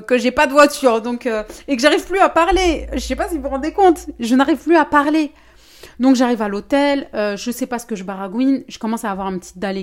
[0.07, 1.03] que j'ai pas de voiture.
[1.03, 2.87] Donc, et que j'arrive plus à parler.
[2.93, 4.07] Je sais pas si vous vous rendez compte.
[4.21, 5.33] Je n'arrive plus à parler.
[5.99, 9.29] Donc j'arrive à l'hôtel, je sais pas ce que je baragouine, je commence à avoir
[9.29, 9.79] un petit dalle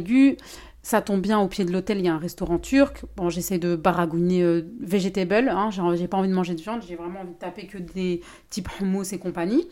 [0.83, 3.03] Ça tombe bien, au pied de l'hôtel, il y a un restaurant turc.
[3.15, 5.49] Bon, j'essaie de baragouiner euh, vegetable.
[5.49, 8.21] Hein, j'ai pas envie de manger de viande, j'ai vraiment envie de taper que des
[8.49, 9.65] types hummus et compagnie.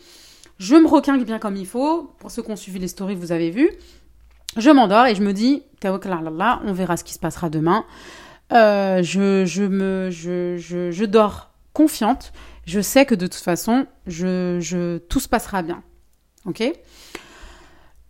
[0.57, 2.13] Je me requinque bien comme il faut.
[2.19, 3.69] Pour ceux qui ont suivi les stories, vous avez vu.
[4.57, 7.85] Je m'endors et je me dis, on verra ce qui se passera demain.
[8.53, 12.33] Euh, je, je, me, je, je, dors confiante.
[12.65, 15.83] Je sais que de toute façon, je, tout se passera bien.
[16.45, 16.63] Ok?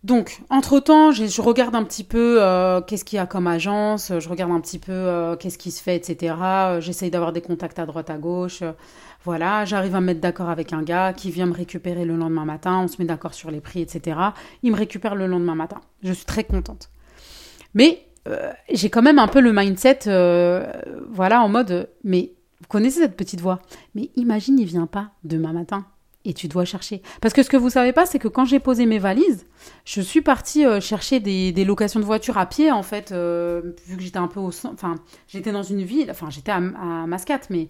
[0.04, 4.28] Donc, entre-temps, je regarde un petit peu euh, qu'est-ce qu'il y a comme agence, je
[4.28, 6.34] regarde un petit peu euh, qu'est-ce qui se fait, etc.
[6.80, 8.64] J'essaye d'avoir des contacts à droite, à gauche.
[9.24, 12.44] voilà, j'arrive à me mettre d'accord avec un gars qui vient me récupérer le lendemain
[12.44, 14.18] matin, on se met d'accord sur les prix, etc.
[14.64, 15.80] Il me récupère le lendemain matin.
[16.02, 16.90] Je suis très contente.
[17.74, 20.00] Mais euh, j'ai quand même un peu le mindset,
[21.10, 23.60] voilà, en mode, mais vous connaissez cette petite voix,
[23.94, 25.86] mais imagine, il vient pas demain matin
[26.24, 27.02] et tu dois chercher.
[27.20, 29.46] Parce que ce que vous savez pas, c'est que quand j'ai posé mes valises,
[29.84, 33.74] je suis partie euh, chercher des, des, locations de voitures à pied, en fait, euh,
[33.86, 34.96] vu que j'étais un peu au Enfin,
[35.28, 37.68] j'étais dans une ville, enfin, j'étais à, à, Mascate, mais.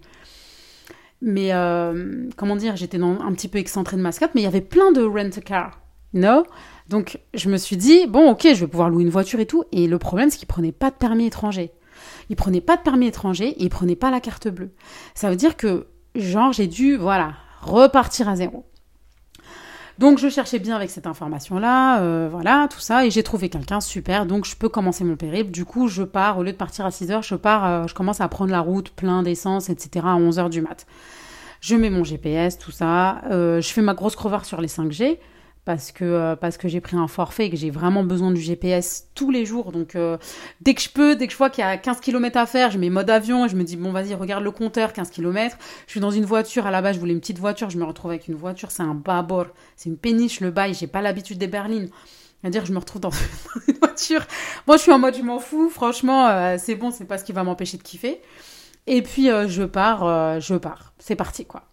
[1.25, 4.59] Mais, euh, comment dire, j'étais un petit peu excentrée de Mascate, mais il y avait
[4.59, 5.79] plein de rent-a-car,
[6.13, 6.43] no
[6.89, 9.63] Donc, je me suis dit, bon, ok, je vais pouvoir louer une voiture et tout.
[9.71, 11.71] Et le problème, c'est qu'ils prenaient pas de permis étranger.
[12.29, 14.71] Ils prenaient pas de permis étranger et ils prenaient pas la carte bleue.
[15.15, 18.65] Ça veut dire que, genre, j'ai dû, voilà, repartir à zéro.
[19.99, 23.79] Donc je cherchais bien avec cette information-là, euh, voilà, tout ça, et j'ai trouvé quelqu'un
[23.79, 25.51] super, donc je peux commencer mon périple.
[25.51, 27.93] Du coup, je pars, au lieu de partir à 6 heures, je pars, euh, je
[27.93, 30.87] commence à prendre la route, plein d'essence, etc., à 11 heures du mat.
[31.61, 35.19] Je mets mon GPS, tout ça, euh, je fais ma grosse crevarde sur les 5G,
[35.65, 38.41] parce que, euh, parce que j'ai pris un forfait et que j'ai vraiment besoin du
[38.41, 39.71] GPS tous les jours.
[39.71, 40.17] Donc, euh,
[40.61, 42.71] dès que je peux, dès que je vois qu'il y a 15 km à faire,
[42.71, 45.57] je mets mode avion et je me dis, bon, vas-y, regarde le compteur, 15 km.
[45.87, 46.67] Je suis dans une voiture.
[46.67, 47.69] À la base, je voulais une petite voiture.
[47.69, 48.71] Je me retrouve avec une voiture.
[48.71, 49.47] C'est un bâbord.
[49.77, 50.73] C'est une péniche, le bail.
[50.73, 51.89] J'ai pas l'habitude des berlines.
[52.41, 53.11] C'est-à-dire, je me retrouve dans
[53.67, 54.25] une voiture.
[54.67, 55.69] Moi, je suis en mode, je m'en fous.
[55.69, 58.19] Franchement, euh, c'est bon, c'est pas ce qui va m'empêcher de kiffer.
[58.85, 60.91] Et puis, je pars, je pars.
[60.99, 61.63] C'est parti, quoi.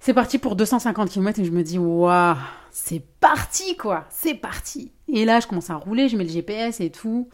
[0.00, 2.36] C'est parti pour 250 km et je me dis, waouh,
[2.70, 4.92] c'est parti quoi, c'est parti.
[5.12, 7.28] Et là, je commence à rouler, je mets le GPS et tout.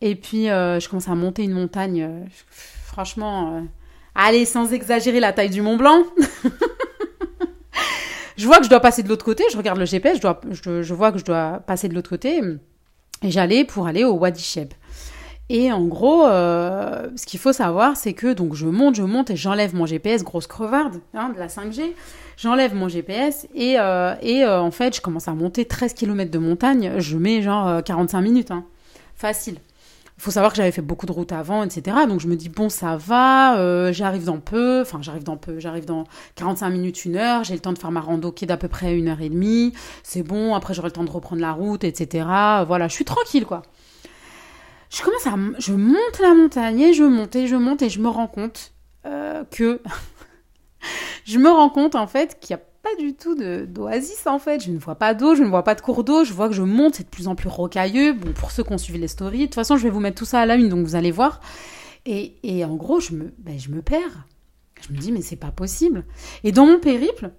[0.00, 2.02] Et puis, euh, je commence à monter une montagne.
[2.02, 3.60] Euh, franchement, euh,
[4.14, 6.04] allez, sans exagérer la taille du Mont Blanc.
[8.36, 10.94] je vois que je dois passer de l'autre côté, je regarde le GPS, je, je,
[10.94, 12.40] vois que je dois passer de l'autre côté.
[13.22, 14.72] Et j'allais pour aller au Wadi Sheb.
[15.48, 19.30] Et en gros, euh, ce qu'il faut savoir, c'est que donc je monte, je monte
[19.30, 21.92] et j'enlève mon GPS, grosse crevarde hein, de la 5G.
[22.36, 26.30] J'enlève mon GPS et, euh, et euh, en fait, je commence à monter 13 km
[26.30, 26.94] de montagne.
[26.98, 28.64] Je mets genre 45 minutes, hein.
[29.14, 29.58] facile.
[30.18, 31.98] Il faut savoir que j'avais fait beaucoup de routes avant, etc.
[32.08, 35.84] Donc je me dis, bon, ça va, j'arrive dans peu, enfin j'arrive dans peu, j'arrive
[35.84, 36.04] dans
[36.36, 38.68] 45 minutes, une heure, j'ai le temps de faire ma rando qui est d'à peu
[38.68, 41.84] près une heure et demie, c'est bon, après j'aurai le temps de reprendre la route,
[41.84, 42.24] etc.
[42.66, 43.60] Voilà, je suis tranquille, quoi
[44.90, 45.34] je commence à.
[45.58, 48.72] Je monte la montagne et je monte et je monte et je me rends compte
[49.06, 49.80] euh, que.
[51.24, 54.62] je me rends compte en fait qu'il n'y a pas du tout d'oasis en fait.
[54.62, 56.24] Je ne vois pas d'eau, je ne vois pas de cours d'eau.
[56.24, 58.12] Je vois que je monte, c'est de plus en plus rocailleux.
[58.12, 60.18] Bon, pour ceux qui ont suivi les stories, de toute façon, je vais vous mettre
[60.18, 61.40] tout ça à la une, donc vous allez voir.
[62.04, 64.26] Et, et en gros, je me, ben, je me perds.
[64.86, 66.04] Je me dis, mais c'est pas possible.
[66.44, 67.32] Et dans mon périple,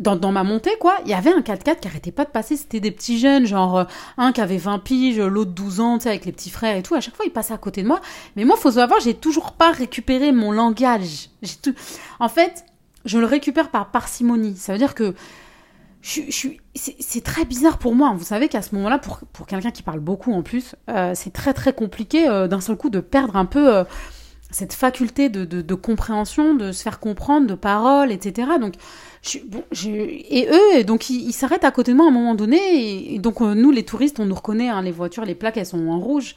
[0.00, 2.56] dans, ma montée, quoi, il y avait un 4x4 qui arrêtait pas de passer.
[2.56, 3.84] C'était des petits jeunes, genre euh,
[4.18, 6.82] un qui avait 20 piges, l'autre 12 ans, tu sais, avec les petits frères et
[6.82, 6.94] tout.
[6.94, 8.00] À chaque fois, ils passaient à côté de moi.
[8.36, 11.30] Mais moi, faut savoir, j'ai toujours pas récupéré mon langage.
[11.42, 11.74] J'ai tout...
[12.18, 12.64] En fait,
[13.04, 14.56] je le récupère par parcimonie.
[14.56, 15.14] Ça veut dire que
[16.02, 18.14] je, suis, c'est très bizarre pour moi.
[18.16, 21.32] Vous savez qu'à ce moment-là, pour, pour quelqu'un qui parle beaucoup en plus, euh, c'est
[21.32, 23.84] très très compliqué euh, d'un seul coup de perdre un peu
[24.54, 28.52] cette faculté de, de, compréhension, de se faire comprendre, de parole, etc.
[28.60, 28.74] Donc,
[29.32, 33.40] et eux, donc ils s'arrêtent à côté de moi à un moment donné, et, donc
[33.40, 35.98] euh, nous, les touristes, on nous reconnaît, hein, les voitures, les plaques, elles sont en
[35.98, 36.34] rouge.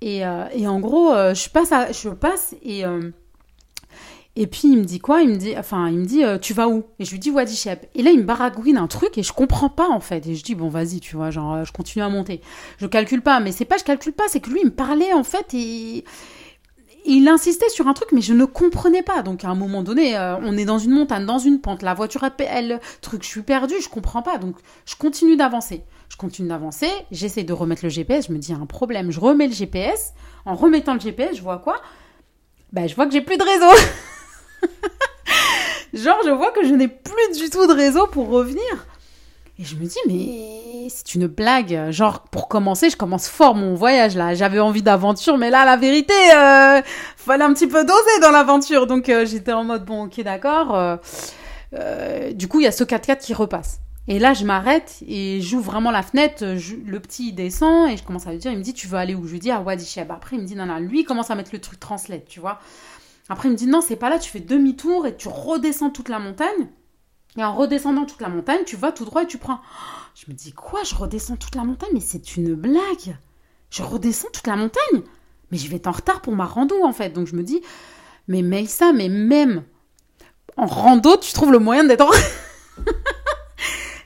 [0.00, 1.72] Et, euh, en gros, euh, je passe,
[2.02, 2.84] je passe et
[4.36, 5.22] et puis il me dit quoi?
[5.22, 6.82] Il me dit, enfin, il me dit, tu vas où?
[6.98, 7.88] Et je lui dis Wadi Shep.
[7.94, 10.26] Et là, il me baragouine un truc et je comprends pas en fait.
[10.26, 12.40] Et je dis bon, vas-y, tu vois, genre, je continue à monter.
[12.78, 15.12] Je calcule pas, mais c'est pas je calcule pas, c'est que lui, il me parlait
[15.12, 16.04] en fait et
[17.04, 19.22] il insistait sur un truc, mais je ne comprenais pas.
[19.22, 21.94] Donc à un moment donné, euh, on est dans une montagne, dans une pente, la
[21.94, 24.38] voiture elle, truc, je suis perdue, je comprends pas.
[24.38, 25.84] Donc je continue d'avancer.
[26.08, 29.48] Je continue d'avancer, j'essaie de remettre le GPS, je me dis un problème, je remets
[29.48, 30.12] le GPS.
[30.44, 31.76] En remettant le GPS, je vois quoi?
[32.72, 33.82] Ben je vois que j'ai plus de réseau.
[35.94, 38.86] Genre je vois que je n'ai plus du tout de réseau pour revenir.
[39.58, 41.90] Et je me dis, mais c'est une blague.
[41.90, 44.34] Genre, pour commencer, je commence fort mon voyage là.
[44.34, 46.82] J'avais envie d'aventure, mais là, la vérité, euh,
[47.16, 48.88] fallait un petit peu doser dans l'aventure.
[48.88, 50.74] Donc, euh, j'étais en mode, bon, ok, d'accord.
[50.74, 50.96] Euh,
[51.74, 53.80] euh, du coup, il y a ce 4x4 qui repasse.
[54.08, 56.44] Et là, je m'arrête et j'ouvre vraiment la fenêtre.
[56.44, 59.14] le petit descend et je commence à lui dire, il me dit, tu veux aller
[59.14, 59.26] où?
[59.26, 60.10] Je lui dis à Wadi Sheb.
[60.10, 62.40] Après, il me dit, non, non, lui, il commence à mettre le truc translate, tu
[62.40, 62.58] vois.
[63.28, 66.08] Après, il me dit, non, c'est pas là, tu fais demi-tour et tu redescends toute
[66.08, 66.68] la montagne.
[67.36, 69.60] Et en redescendant toute la montagne, tu vas tout droit et tu prends.
[70.14, 71.90] Je me dis, quoi Je redescends toute la montagne?
[71.92, 73.16] Mais c'est une blague
[73.70, 75.02] Je redescends toute la montagne
[75.50, 77.10] Mais je vais être en retard pour ma rando, en fait.
[77.10, 77.60] Donc je me dis,
[78.28, 79.64] mais ça, mais même
[80.56, 82.10] en rando, tu trouves le moyen d'être en...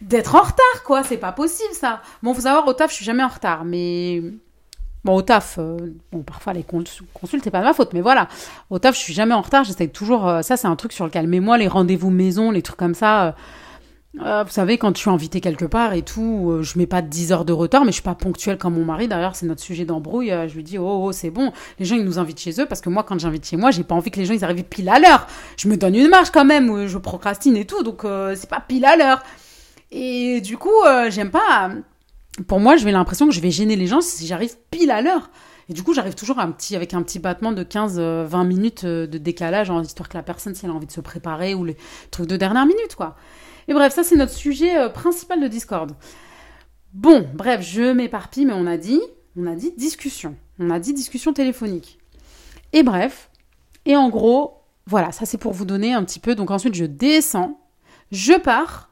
[0.00, 1.04] d'être en retard, quoi.
[1.04, 2.02] C'est pas possible, ça.
[2.22, 4.22] Bon, faut savoir, au taf, je suis jamais en retard, mais
[5.04, 5.76] Bon, au taf, euh,
[6.10, 8.28] bon, parfois les consultes, c'est pas ma faute, mais voilà.
[8.70, 10.26] Au taf, je suis jamais en retard, j'essaie toujours.
[10.26, 11.26] Euh, ça, c'est un truc sur lequal.
[11.28, 13.36] Mais moi, les rendez-vous maison, les trucs comme ça.
[14.20, 17.30] Euh, vous savez, quand je suis invitée quelque part et tout, je mets pas 10
[17.30, 19.06] heures de retard, mais je suis pas ponctuelle comme mon mari.
[19.06, 20.30] D'ailleurs, c'est notre sujet d'embrouille.
[20.48, 21.52] je lui dis, oh, oh c'est bon.
[21.78, 23.84] Les gens, ils nous invitent chez eux parce que moi, quand j'invite chez moi, j'ai
[23.84, 25.28] pas envie que les gens, ils arrivent pile à l'heure.
[25.56, 28.84] Je me donne une marge quand même, je procrastine et tout, donc c'est pas pile
[28.84, 29.22] à l'heure.
[29.92, 30.74] Et du coup,
[31.10, 31.70] j'aime pas
[32.46, 35.30] pour moi, j'ai l'impression que je vais gêner les gens si j'arrive pile à l'heure.
[35.68, 39.18] Et du coup, j'arrive toujours avec un petit battement de 15-20 euh, minutes euh, de
[39.18, 41.76] décalage, en histoire que la personne, si elle a envie de se préparer, ou les
[42.10, 43.16] trucs de dernière minute, quoi.
[43.66, 45.92] Et bref, ça, c'est notre sujet euh, principal de Discord.
[46.94, 49.00] Bon, bref, je m'éparpille, mais on a dit,
[49.36, 50.36] on a dit discussion.
[50.58, 51.98] On a dit discussion téléphonique.
[52.72, 53.30] Et bref,
[53.84, 56.34] et en gros, voilà, ça c'est pour vous donner un petit peu.
[56.34, 57.60] Donc ensuite, je descends,
[58.10, 58.90] je pars,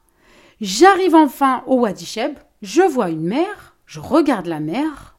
[0.60, 2.34] j'arrive enfin au Wadi Sheb,
[2.66, 5.16] je vois une mer, je regarde la mer.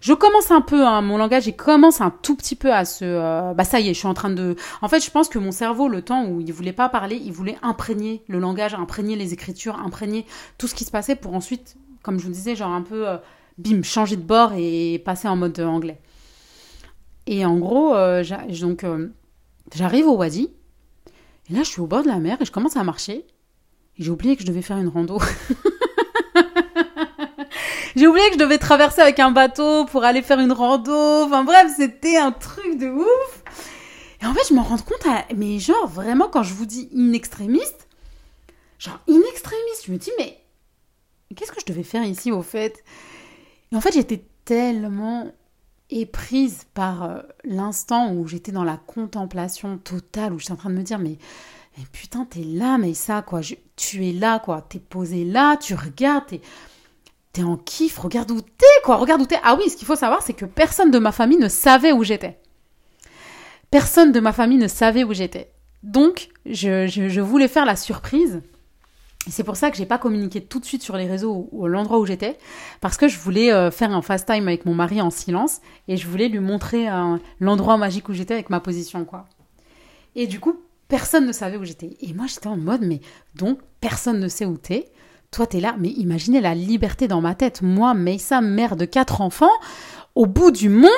[0.00, 3.04] Je commence un peu, hein, mon langage, il commence un tout petit peu à se...
[3.04, 4.54] Euh, bah ça y est, je suis en train de...
[4.82, 7.32] En fait, je pense que mon cerveau, le temps où il voulait pas parler, il
[7.32, 10.26] voulait imprégner le langage, imprégner les écritures, imprégner
[10.58, 13.16] tout ce qui se passait pour ensuite, comme je vous disais, genre un peu, euh,
[13.56, 16.00] bim, changer de bord et passer en mode anglais.
[17.26, 18.22] Et en gros, euh,
[18.60, 18.84] donc
[19.74, 20.50] j'arrive au Wadi,
[21.50, 23.24] et là je suis au bord de la mer et je commence à marcher,
[23.98, 25.18] et j'ai oublié que je devais faire une rando.
[27.96, 31.24] J'ai oublié que je devais traverser avec un bateau pour aller faire une rando.
[31.24, 33.42] Enfin bref, c'était un truc de ouf.
[34.20, 37.14] Et en fait, je me rends compte, mais genre vraiment, quand je vous dis in
[37.14, 37.88] extrémiste,
[38.78, 40.38] genre in extrémiste, je me dis, mais
[41.34, 42.84] qu'est-ce que je devais faire ici au fait?
[43.72, 45.32] Et en fait, j'étais tellement
[45.88, 50.74] éprise par euh, l'instant où j'étais dans la contemplation totale, où j'étais en train de
[50.74, 51.16] me dire, mais,
[51.78, 53.40] mais putain, t'es là, mais ça, quoi,
[53.76, 56.40] tu es là, quoi, t'es posé là, tu regardes, t'es
[57.42, 59.38] en kiff, regarde où t'es, quoi, regarde où t'es.
[59.42, 62.04] Ah oui, ce qu'il faut savoir, c'est que personne de ma famille ne savait où
[62.04, 62.38] j'étais.
[63.70, 65.50] Personne de ma famille ne savait où j'étais.
[65.82, 68.42] Donc, je, voulais faire la surprise.
[69.28, 71.98] C'est pour ça que j'ai pas communiqué tout de suite sur les réseaux ou, l'endroit
[71.98, 72.38] où j'étais,
[72.80, 75.96] parce que je voulais euh, faire un fast time avec mon mari en silence et
[75.96, 79.26] je voulais lui montrer euh, l'endroit magique où j'étais avec ma position, quoi.
[80.14, 81.96] Et du coup, personne ne savait où j'étais.
[82.00, 83.00] Et moi, j'étais en mode, mais
[83.34, 84.90] donc, personne ne sait où t'es.
[85.30, 87.62] Toi, t'es là, mais imaginez la liberté dans ma tête.
[87.62, 89.50] Moi, Meissa, mère de quatre enfants,
[90.14, 90.90] au bout du monde,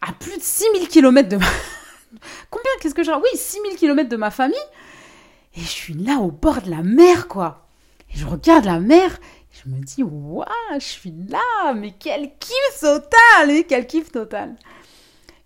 [0.00, 1.46] à plus de 6000 km de ma...
[2.50, 4.56] Combien Qu'est-ce que j'ai Oui, 6000 km de ma famille.
[5.56, 7.66] Et je suis là au bord de la mer, quoi.
[8.12, 9.18] Et je regarde la mer,
[9.50, 10.44] je me dis, waouh,
[10.74, 14.56] je suis là, mais quel kiff total Et quel kiff total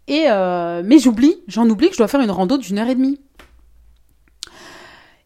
[0.06, 2.94] et euh, mais j'oublie, j'en oublie que je dois faire une rando d'une heure et
[2.94, 3.20] demie.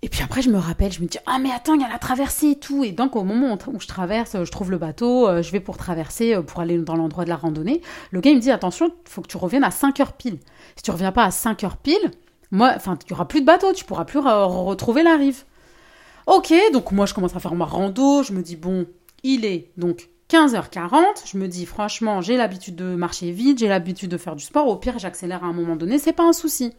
[0.02, 1.88] Et puis après, je me rappelle, je me dis, ah mais attends, il y a
[1.88, 2.84] la traversée et tout.
[2.84, 5.76] Et donc au moment où je traverse, je trouve le bateau, euh, je vais pour
[5.76, 7.82] traverser, euh, pour aller dans l'endroit de la randonnée.
[8.12, 10.38] Le gars, il me dit, attention, faut que tu reviennes à 5 heures pile.
[10.76, 12.12] Si tu reviens pas à 5 heures pile,
[12.52, 15.42] moi, enfin, il y aura plus de bateau, tu pourras plus retrouver la rive.
[16.26, 18.86] Ok, donc moi, je commence à faire ma rando, je me dis, bon,
[19.24, 24.10] il est donc 15h40, je me dis, franchement, j'ai l'habitude de marcher vite, j'ai l'habitude
[24.10, 26.72] de faire du sport, au pire, j'accélère à un moment donné, c'est pas un souci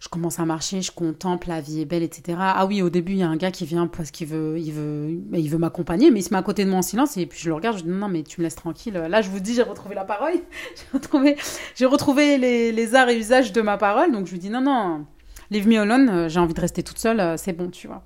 [0.00, 2.38] je commence à marcher, je contemple, la vie est belle, etc.
[2.40, 4.72] Ah oui, au début, il y a un gars qui vient parce qu'il veut, il
[4.72, 7.26] veut, il veut m'accompagner, mais il se met à côté de moi en silence et
[7.26, 8.94] puis je le regarde, je dis non, mais tu me laisses tranquille.
[8.94, 10.32] Là, je vous dis, j'ai retrouvé la parole,
[10.76, 11.36] j'ai retrouvé,
[11.74, 14.60] j'ai retrouvé les, les, arts et usages de ma parole, donc je lui dis non,
[14.60, 15.06] non,
[15.50, 18.02] leave me alone, euh, j'ai envie de rester toute seule, euh, c'est bon, tu vois.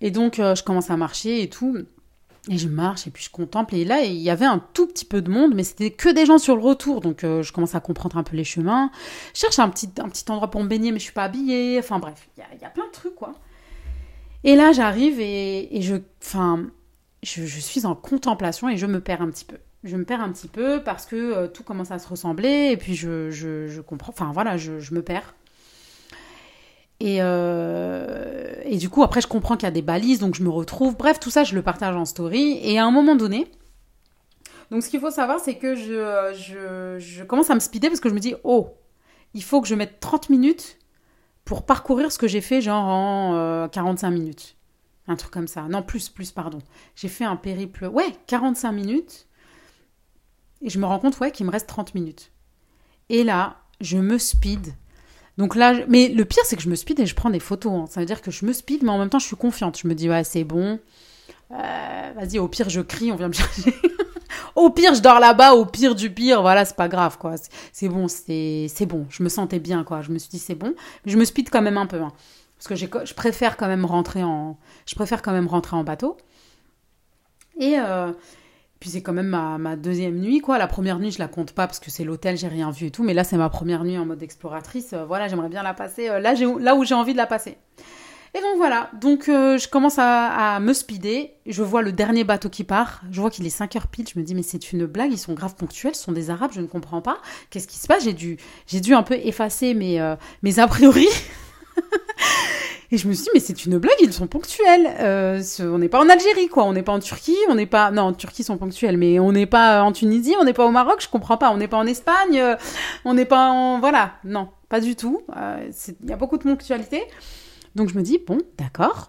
[0.00, 1.78] Et donc, euh, je commence à marcher et tout.
[2.50, 3.76] Et je marche et puis je contemple.
[3.76, 6.26] Et là, il y avait un tout petit peu de monde, mais c'était que des
[6.26, 7.00] gens sur le retour.
[7.00, 8.90] Donc euh, je commence à comprendre un peu les chemins.
[9.32, 11.78] Je cherche un petit, un petit endroit pour me baigner, mais je suis pas habillée.
[11.78, 13.34] Enfin bref, il y a, plein de trucs, quoi.
[14.42, 16.66] Et là, j'arrive et, je, enfin,
[17.22, 19.58] je, suis en contemplation et je me perds un petit peu.
[19.84, 22.76] Je me perds un petit peu parce que euh, tout commence à se ressembler et
[22.76, 24.10] puis je, je comprends.
[24.10, 25.34] Enfin voilà, je, me perds.
[27.04, 30.44] Et, euh, et du coup, après, je comprends qu'il y a des balises, donc je
[30.44, 30.96] me retrouve.
[30.96, 32.60] Bref, tout ça, je le partage en story.
[32.62, 33.50] Et à un moment donné,
[34.70, 38.14] donc ce qu'il faut savoir, c'est que je, commence à me speeder parce que je
[38.14, 38.76] me dis, oh,
[39.34, 40.78] il faut que je mette 30 minutes
[41.44, 44.56] pour parcourir ce que j'ai fait genre en 45 euh, minutes.
[45.08, 45.62] Un truc comme ça.
[45.62, 46.60] Non, plus, plus, pardon.
[46.94, 49.26] J'ai fait un périple, ouais, 45 minutes.
[50.60, 52.30] Et je me rends compte, ouais, qu'il me reste 30 minutes.
[53.08, 54.76] Et là, je me speed.
[55.38, 57.72] Donc là, mais le pire, c'est que je me speed et je prends des photos.
[57.72, 57.84] Hein.
[57.88, 59.78] Ça veut dire que je me speed, mais en même temps, je suis confiante.
[59.78, 60.78] Je me dis, ouais, c'est bon.
[61.50, 63.74] Euh, vas-y, au pire, je crie, on vient me chercher.
[64.54, 65.54] au pire, je dors là-bas.
[65.54, 67.34] Au pire du pire, voilà, c'est pas grave, quoi.
[67.72, 69.06] C'est bon, c'est bon.
[69.08, 70.02] Je me sentais bien, quoi.
[70.02, 70.74] Je me suis dit, c'est bon.
[71.04, 72.00] Mais je me speed quand même un peu.
[72.00, 72.12] Hein.
[72.58, 76.16] Parce que je préfère quand même rentrer en, je préfère quand même rentrer en bateau.
[77.58, 78.12] Et euh,
[78.82, 80.58] puis c'est quand même ma, deuxième nuit, quoi.
[80.58, 82.90] La première nuit, je la compte pas parce que c'est l'hôtel, j'ai rien vu et
[82.90, 83.04] tout.
[83.04, 84.92] Mais là, c'est ma première nuit en mode exploratrice.
[84.92, 87.58] Euh, voilà, j'aimerais bien la passer euh, là, où j'ai envie de la passer.
[88.34, 92.64] Et donc voilà, donc je commence à, me speeder, je vois le dernier bateau qui
[92.64, 95.12] part, je vois qu'il est 5 heures pile, je me dis mais c'est une blague,
[95.12, 97.18] ils sont grave ponctuels, ce sont des arabes, je ne comprends pas,
[97.50, 98.04] qu'est-ce qui se passe?
[98.04, 98.38] J'ai dû,
[98.72, 101.06] dû un peu effacer mes, mes a priori
[102.92, 104.86] Et je me suis dit, mais c'est une blague, ils sont ponctuels.
[105.00, 106.64] Euh, on n'est pas en Algérie, quoi.
[106.64, 107.90] On n'est pas en Turquie, on n'est pas.
[107.90, 110.66] Non, en Turquie, ils sont ponctuels, mais on n'est pas en Tunisie, on n'est pas
[110.66, 111.50] au Maroc, je comprends pas.
[111.52, 112.54] On n'est pas en Espagne, euh,
[113.06, 113.80] on n'est pas en.
[113.80, 115.22] Voilà, non, pas du tout.
[115.34, 115.70] Euh,
[116.02, 117.02] il y a beaucoup de ponctualité.
[117.74, 119.08] Donc je me dis, bon, d'accord.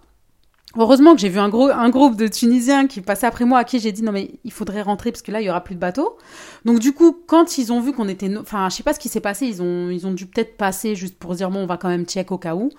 [0.77, 3.63] Heureusement que j'ai vu un, gros, un groupe de Tunisiens qui passaient après moi, à
[3.63, 5.75] qui j'ai dit non mais il faudrait rentrer parce que là il y aura plus
[5.75, 6.17] de bateaux.
[6.65, 9.09] Donc du coup, quand ils ont vu qu'on était, enfin je sais pas ce qui
[9.09, 11.77] s'est passé, ils ont, ils ont dû peut-être passer juste pour dire bon on va
[11.77, 12.71] quand même check au cas où.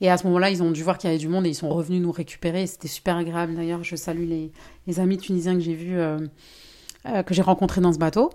[0.00, 1.54] Et à ce moment-là, ils ont dû voir qu'il y avait du monde et ils
[1.54, 2.66] sont revenus nous récupérer.
[2.66, 3.54] C'était super agréable.
[3.54, 4.28] D'ailleurs, je salue
[4.86, 6.18] les, amis tunisiens que j'ai vus, euh,
[7.06, 8.30] euh, que j'ai rencontrés dans ce bateau.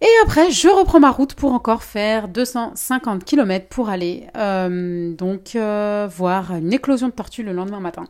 [0.00, 5.54] Et après, je reprends ma route pour encore faire 250 km pour aller euh, donc
[5.54, 8.04] voir une éclosion de tortues le lendemain matin.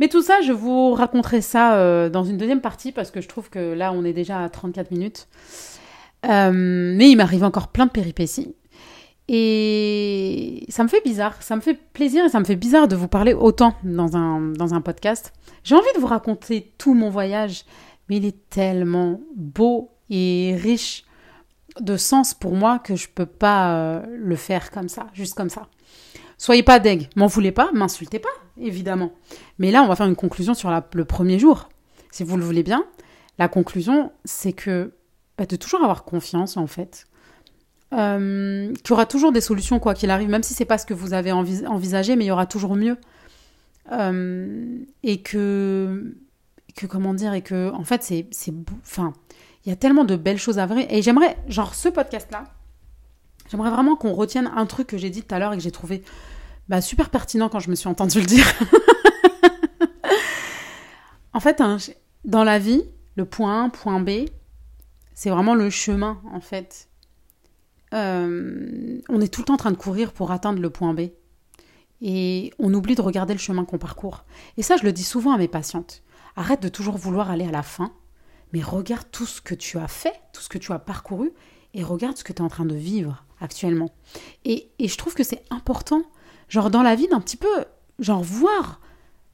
[0.00, 3.48] Mais tout ça, je vous raconterai ça dans une deuxième partie parce que je trouve
[3.48, 5.28] que là, on est déjà à 34 minutes.
[6.24, 8.54] mais il m'arrive encore plein de péripéties.
[9.28, 12.96] Et ça me fait bizarre, ça me fait plaisir et ça me fait bizarre de
[12.96, 15.34] vous parler autant dans un, dans un podcast.
[15.64, 17.64] J'ai envie de vous raconter tout mon voyage,
[18.08, 21.04] mais il est tellement beau et riche
[21.78, 25.50] de sens pour moi que je peux pas euh, le faire comme ça, juste comme
[25.50, 25.68] ça.
[26.38, 29.12] Soyez pas deg, m'en voulez pas, m'insultez pas, évidemment.
[29.58, 31.68] Mais là, on va faire une conclusion sur le premier jour.
[32.12, 32.84] Si vous le voulez bien,
[33.38, 34.92] la conclusion, c'est que
[35.36, 37.07] bah, de toujours avoir confiance, en fait,
[37.94, 40.84] euh, qu'il y aura toujours des solutions quoi qu'il arrive, même si c'est pas ce
[40.84, 42.98] que vous avez envisagé, mais il y aura toujours mieux.
[43.92, 46.14] Euh, et que,
[46.76, 48.26] que comment dire, et que en fait c'est,
[48.82, 49.14] enfin,
[49.64, 50.86] il y a tellement de belles choses à vrai.
[50.90, 52.44] Et j'aimerais, genre ce podcast-là,
[53.50, 55.70] j'aimerais vraiment qu'on retienne un truc que j'ai dit tout à l'heure et que j'ai
[55.70, 56.02] trouvé
[56.68, 58.46] bah, super pertinent quand je me suis entendu le dire.
[61.32, 61.78] en fait, hein,
[62.26, 62.82] dans la vie,
[63.16, 64.26] le point A, point B,
[65.14, 66.87] c'est vraiment le chemin en fait
[67.94, 71.10] euh, on est tout le temps en train de courir pour atteindre le point B.
[72.00, 74.24] Et on oublie de regarder le chemin qu'on parcourt.
[74.56, 76.02] Et ça, je le dis souvent à mes patientes.
[76.36, 77.92] Arrête de toujours vouloir aller à la fin,
[78.52, 81.32] mais regarde tout ce que tu as fait, tout ce que tu as parcouru,
[81.74, 83.90] et regarde ce que tu es en train de vivre actuellement.
[84.44, 86.02] Et, je trouve que c'est important,
[86.48, 87.64] genre dans la vie, d'un petit peu,
[87.98, 88.80] genre voir.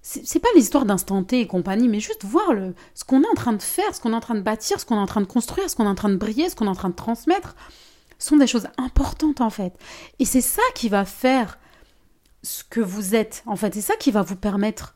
[0.03, 3.35] C'est pas l'histoire d'instant T et compagnie, mais juste voir le, ce qu'on est en
[3.35, 5.23] train de faire, ce qu'on est en train de bâtir, ce qu'on est en train
[5.23, 6.95] de construire, ce qu'on est en train de briller, ce qu'on est en train de
[6.95, 7.57] transmettre
[8.25, 9.75] sont des choses importantes en fait.
[10.19, 11.59] Et c'est ça qui va faire
[12.43, 13.75] ce que vous êtes en fait.
[13.75, 14.95] C'est ça qui va vous permettre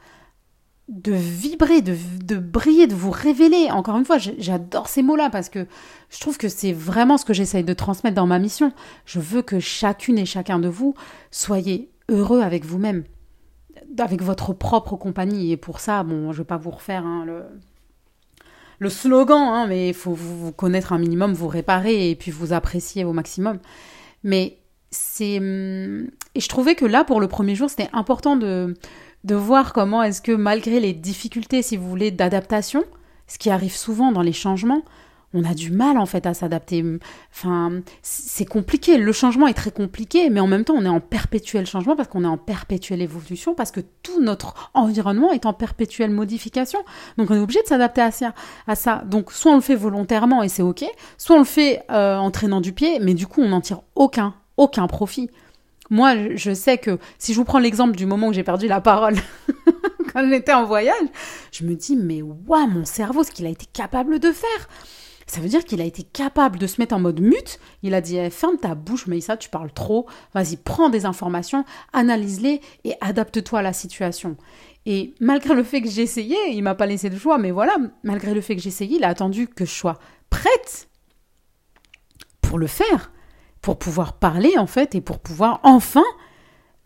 [0.89, 3.69] de vibrer, de, briller, de vous révéler.
[3.71, 5.67] Encore une fois, j'adore ces mots-là parce que
[6.09, 8.73] je trouve que c'est vraiment ce que j'essaye de transmettre dans ma mission.
[9.05, 10.95] Je veux que chacune et chacun de vous
[11.31, 13.05] soyez heureux avec vous-même,
[13.99, 15.53] avec votre propre compagnie.
[15.53, 17.45] Et pour ça, bon, je vais pas vous refaire hein, le,
[18.79, 22.53] le slogan, hein, mais il faut vous connaître un minimum, vous réparer et puis vous
[22.53, 23.59] apprécier au maximum.
[24.23, 24.59] Mais
[24.91, 25.39] c'est.
[25.39, 28.77] Hum, et je trouvais que là, pour le premier jour, c'était important de,
[29.25, 32.85] de voir comment est-ce que, malgré les difficultés, si vous voulez, d'adaptation,
[33.27, 34.83] ce qui arrive souvent dans les changements,
[35.35, 36.85] on a du mal en fait à s'adapter.
[37.31, 38.97] Enfin, c'est compliqué.
[38.97, 42.09] Le changement est très compliqué, mais en même temps, on est en perpétuel changement parce
[42.09, 46.79] qu'on est en perpétuelle évolution, parce que tout notre environnement est en perpétuelle modification.
[47.19, 49.03] Donc, on est obligé de s'adapter à ça.
[49.05, 50.85] Donc, soit on le fait volontairement et c'est ok,
[51.19, 53.83] soit on le fait euh, en traînant du pied, mais du coup, on n'en tire
[53.95, 55.31] aucun, aucun profit.
[55.91, 58.81] Moi, je sais que si je vous prends l'exemple du moment où j'ai perdu la
[58.81, 59.15] parole
[60.13, 61.09] quand j'étais en voyage,
[61.51, 64.69] je me dis mais waouh, mon cerveau, ce qu'il a été capable de faire.
[65.29, 67.61] Ça veut dire qu'il a été capable de se mettre en mode mute.
[67.83, 70.07] Il a dit eh, ferme ta bouche, mais ça, tu parles trop.
[70.35, 74.37] Vas-y, prends des informations, analyse-les et adapte-toi à la situation.
[74.87, 77.77] Et malgré le fait que j'ai essayé, il m'a pas laissé de choix, mais voilà,
[78.05, 79.99] malgré le fait que j'ai essayé, il a attendu que je sois
[80.31, 80.89] prête
[82.41, 83.13] pour le faire,
[83.61, 86.05] pour pouvoir parler en fait et pour pouvoir enfin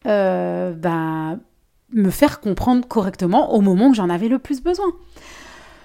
[0.07, 1.37] euh, bah,
[1.93, 4.93] me faire comprendre correctement au moment où j'en avais le plus besoin.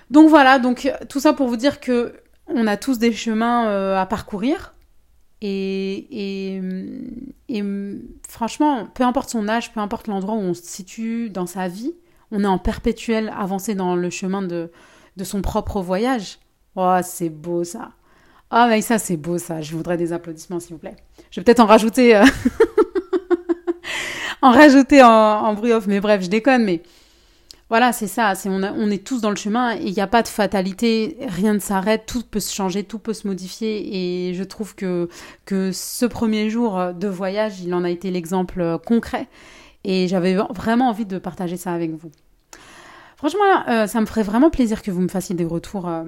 [0.09, 2.15] Donc voilà, donc tout ça pour vous dire que
[2.47, 4.73] on a tous des chemins euh, à parcourir.
[5.41, 6.61] Et, et,
[7.49, 7.63] et,
[8.27, 11.93] franchement, peu importe son âge, peu importe l'endroit où on se situe dans sa vie,
[12.31, 14.71] on est en perpétuel avancé dans le chemin de,
[15.15, 16.39] de son propre voyage.
[16.75, 17.91] Oh, c'est beau ça.
[18.49, 19.61] Ah, oh, mais ça, c'est beau ça.
[19.61, 20.95] Je voudrais des applaudissements, s'il vous plaît.
[21.31, 22.15] Je vais peut-être en rajouter.
[22.15, 22.25] Euh,
[24.41, 25.85] en rajouter en, en bruit off.
[25.87, 26.63] Mais bref, je déconne.
[26.63, 26.81] Mais
[27.69, 28.33] voilà, c'est ça.
[28.45, 31.17] On, est tous dans le chemin et il n'y a pas de fatalité.
[31.27, 32.05] Rien ne s'arrête.
[32.05, 34.29] Tout peut se changer, tout peut se modifier.
[34.29, 35.09] Et je trouve que
[35.45, 39.27] ce premier jour de voyage, il en a été l'exemple euh, concret.
[39.83, 42.11] Et j'avais vraiment envie de partager ça avec vous.
[43.17, 46.03] Franchement, euh, ça me ferait vraiment plaisir que vous me fassiez des retours euh,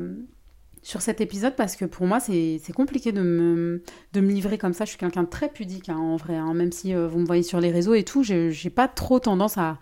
[0.82, 3.82] sur cet épisode parce que pour moi, c'est compliqué de me,
[4.14, 4.86] livrer comme ça.
[4.86, 6.53] Je suis quelqu'un de très pudique hein, en vrai, hein.
[6.53, 9.78] même si vous me voyez sur les réseaux et tout, j'ai pas trop tendance à,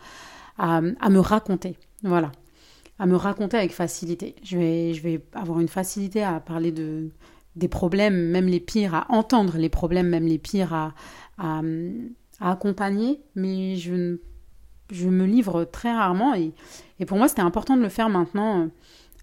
[0.57, 1.77] à, me raconter.
[2.03, 2.31] Voilà.
[2.99, 4.35] À me raconter avec facilité.
[4.43, 7.11] Je vais, je vais avoir une facilité à parler de,
[7.55, 10.93] des problèmes, même les pires, à entendre les problèmes, même les pires, à,
[11.37, 11.61] à,
[12.39, 14.17] accompagner, mais je,
[14.91, 16.33] je me livre très rarement.
[16.35, 16.53] Et,
[16.99, 18.69] et pour moi, c'était important de le faire maintenant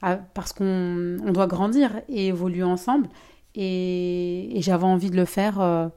[0.05, 3.09] euh, parce qu'on on doit grandir et évoluer ensemble.
[3.55, 5.61] Et, et j'avais envie de le faire.
[5.61, 5.89] Euh,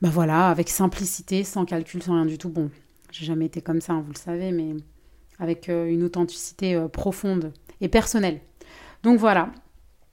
[0.00, 2.50] ben voilà, avec simplicité, sans calcul, sans rien du tout.
[2.50, 2.70] Bon,
[3.10, 4.74] j'ai jamais été comme ça, hein, vous le savez, mais
[5.38, 8.40] avec euh, une authenticité euh, profonde et personnelle.
[9.02, 9.50] Donc voilà.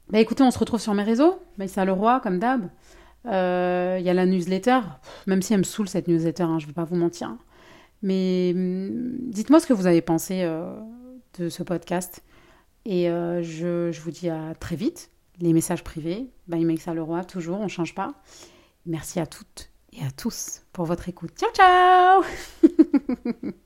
[0.09, 1.39] Bah écoutez, on se retrouve sur mes réseaux.
[1.57, 2.69] Maïssa Leroy, comme d'hab.
[3.25, 4.81] Euh, il y a la newsletter,
[5.25, 7.35] même si elle me saoule cette newsletter, hein, je ne vais pas vous mentir.
[8.03, 10.47] Mais hum, dites-moi ce que vous avez pensé
[11.39, 12.23] de ce podcast.
[12.85, 15.09] Et je, vous dis à très vite.
[15.41, 18.13] Les messages privés, by Maïssa Leroy, toujours, on ne change pas.
[18.85, 21.31] Merci à toutes et à tous pour votre écoute.
[21.37, 22.23] Ciao, ciao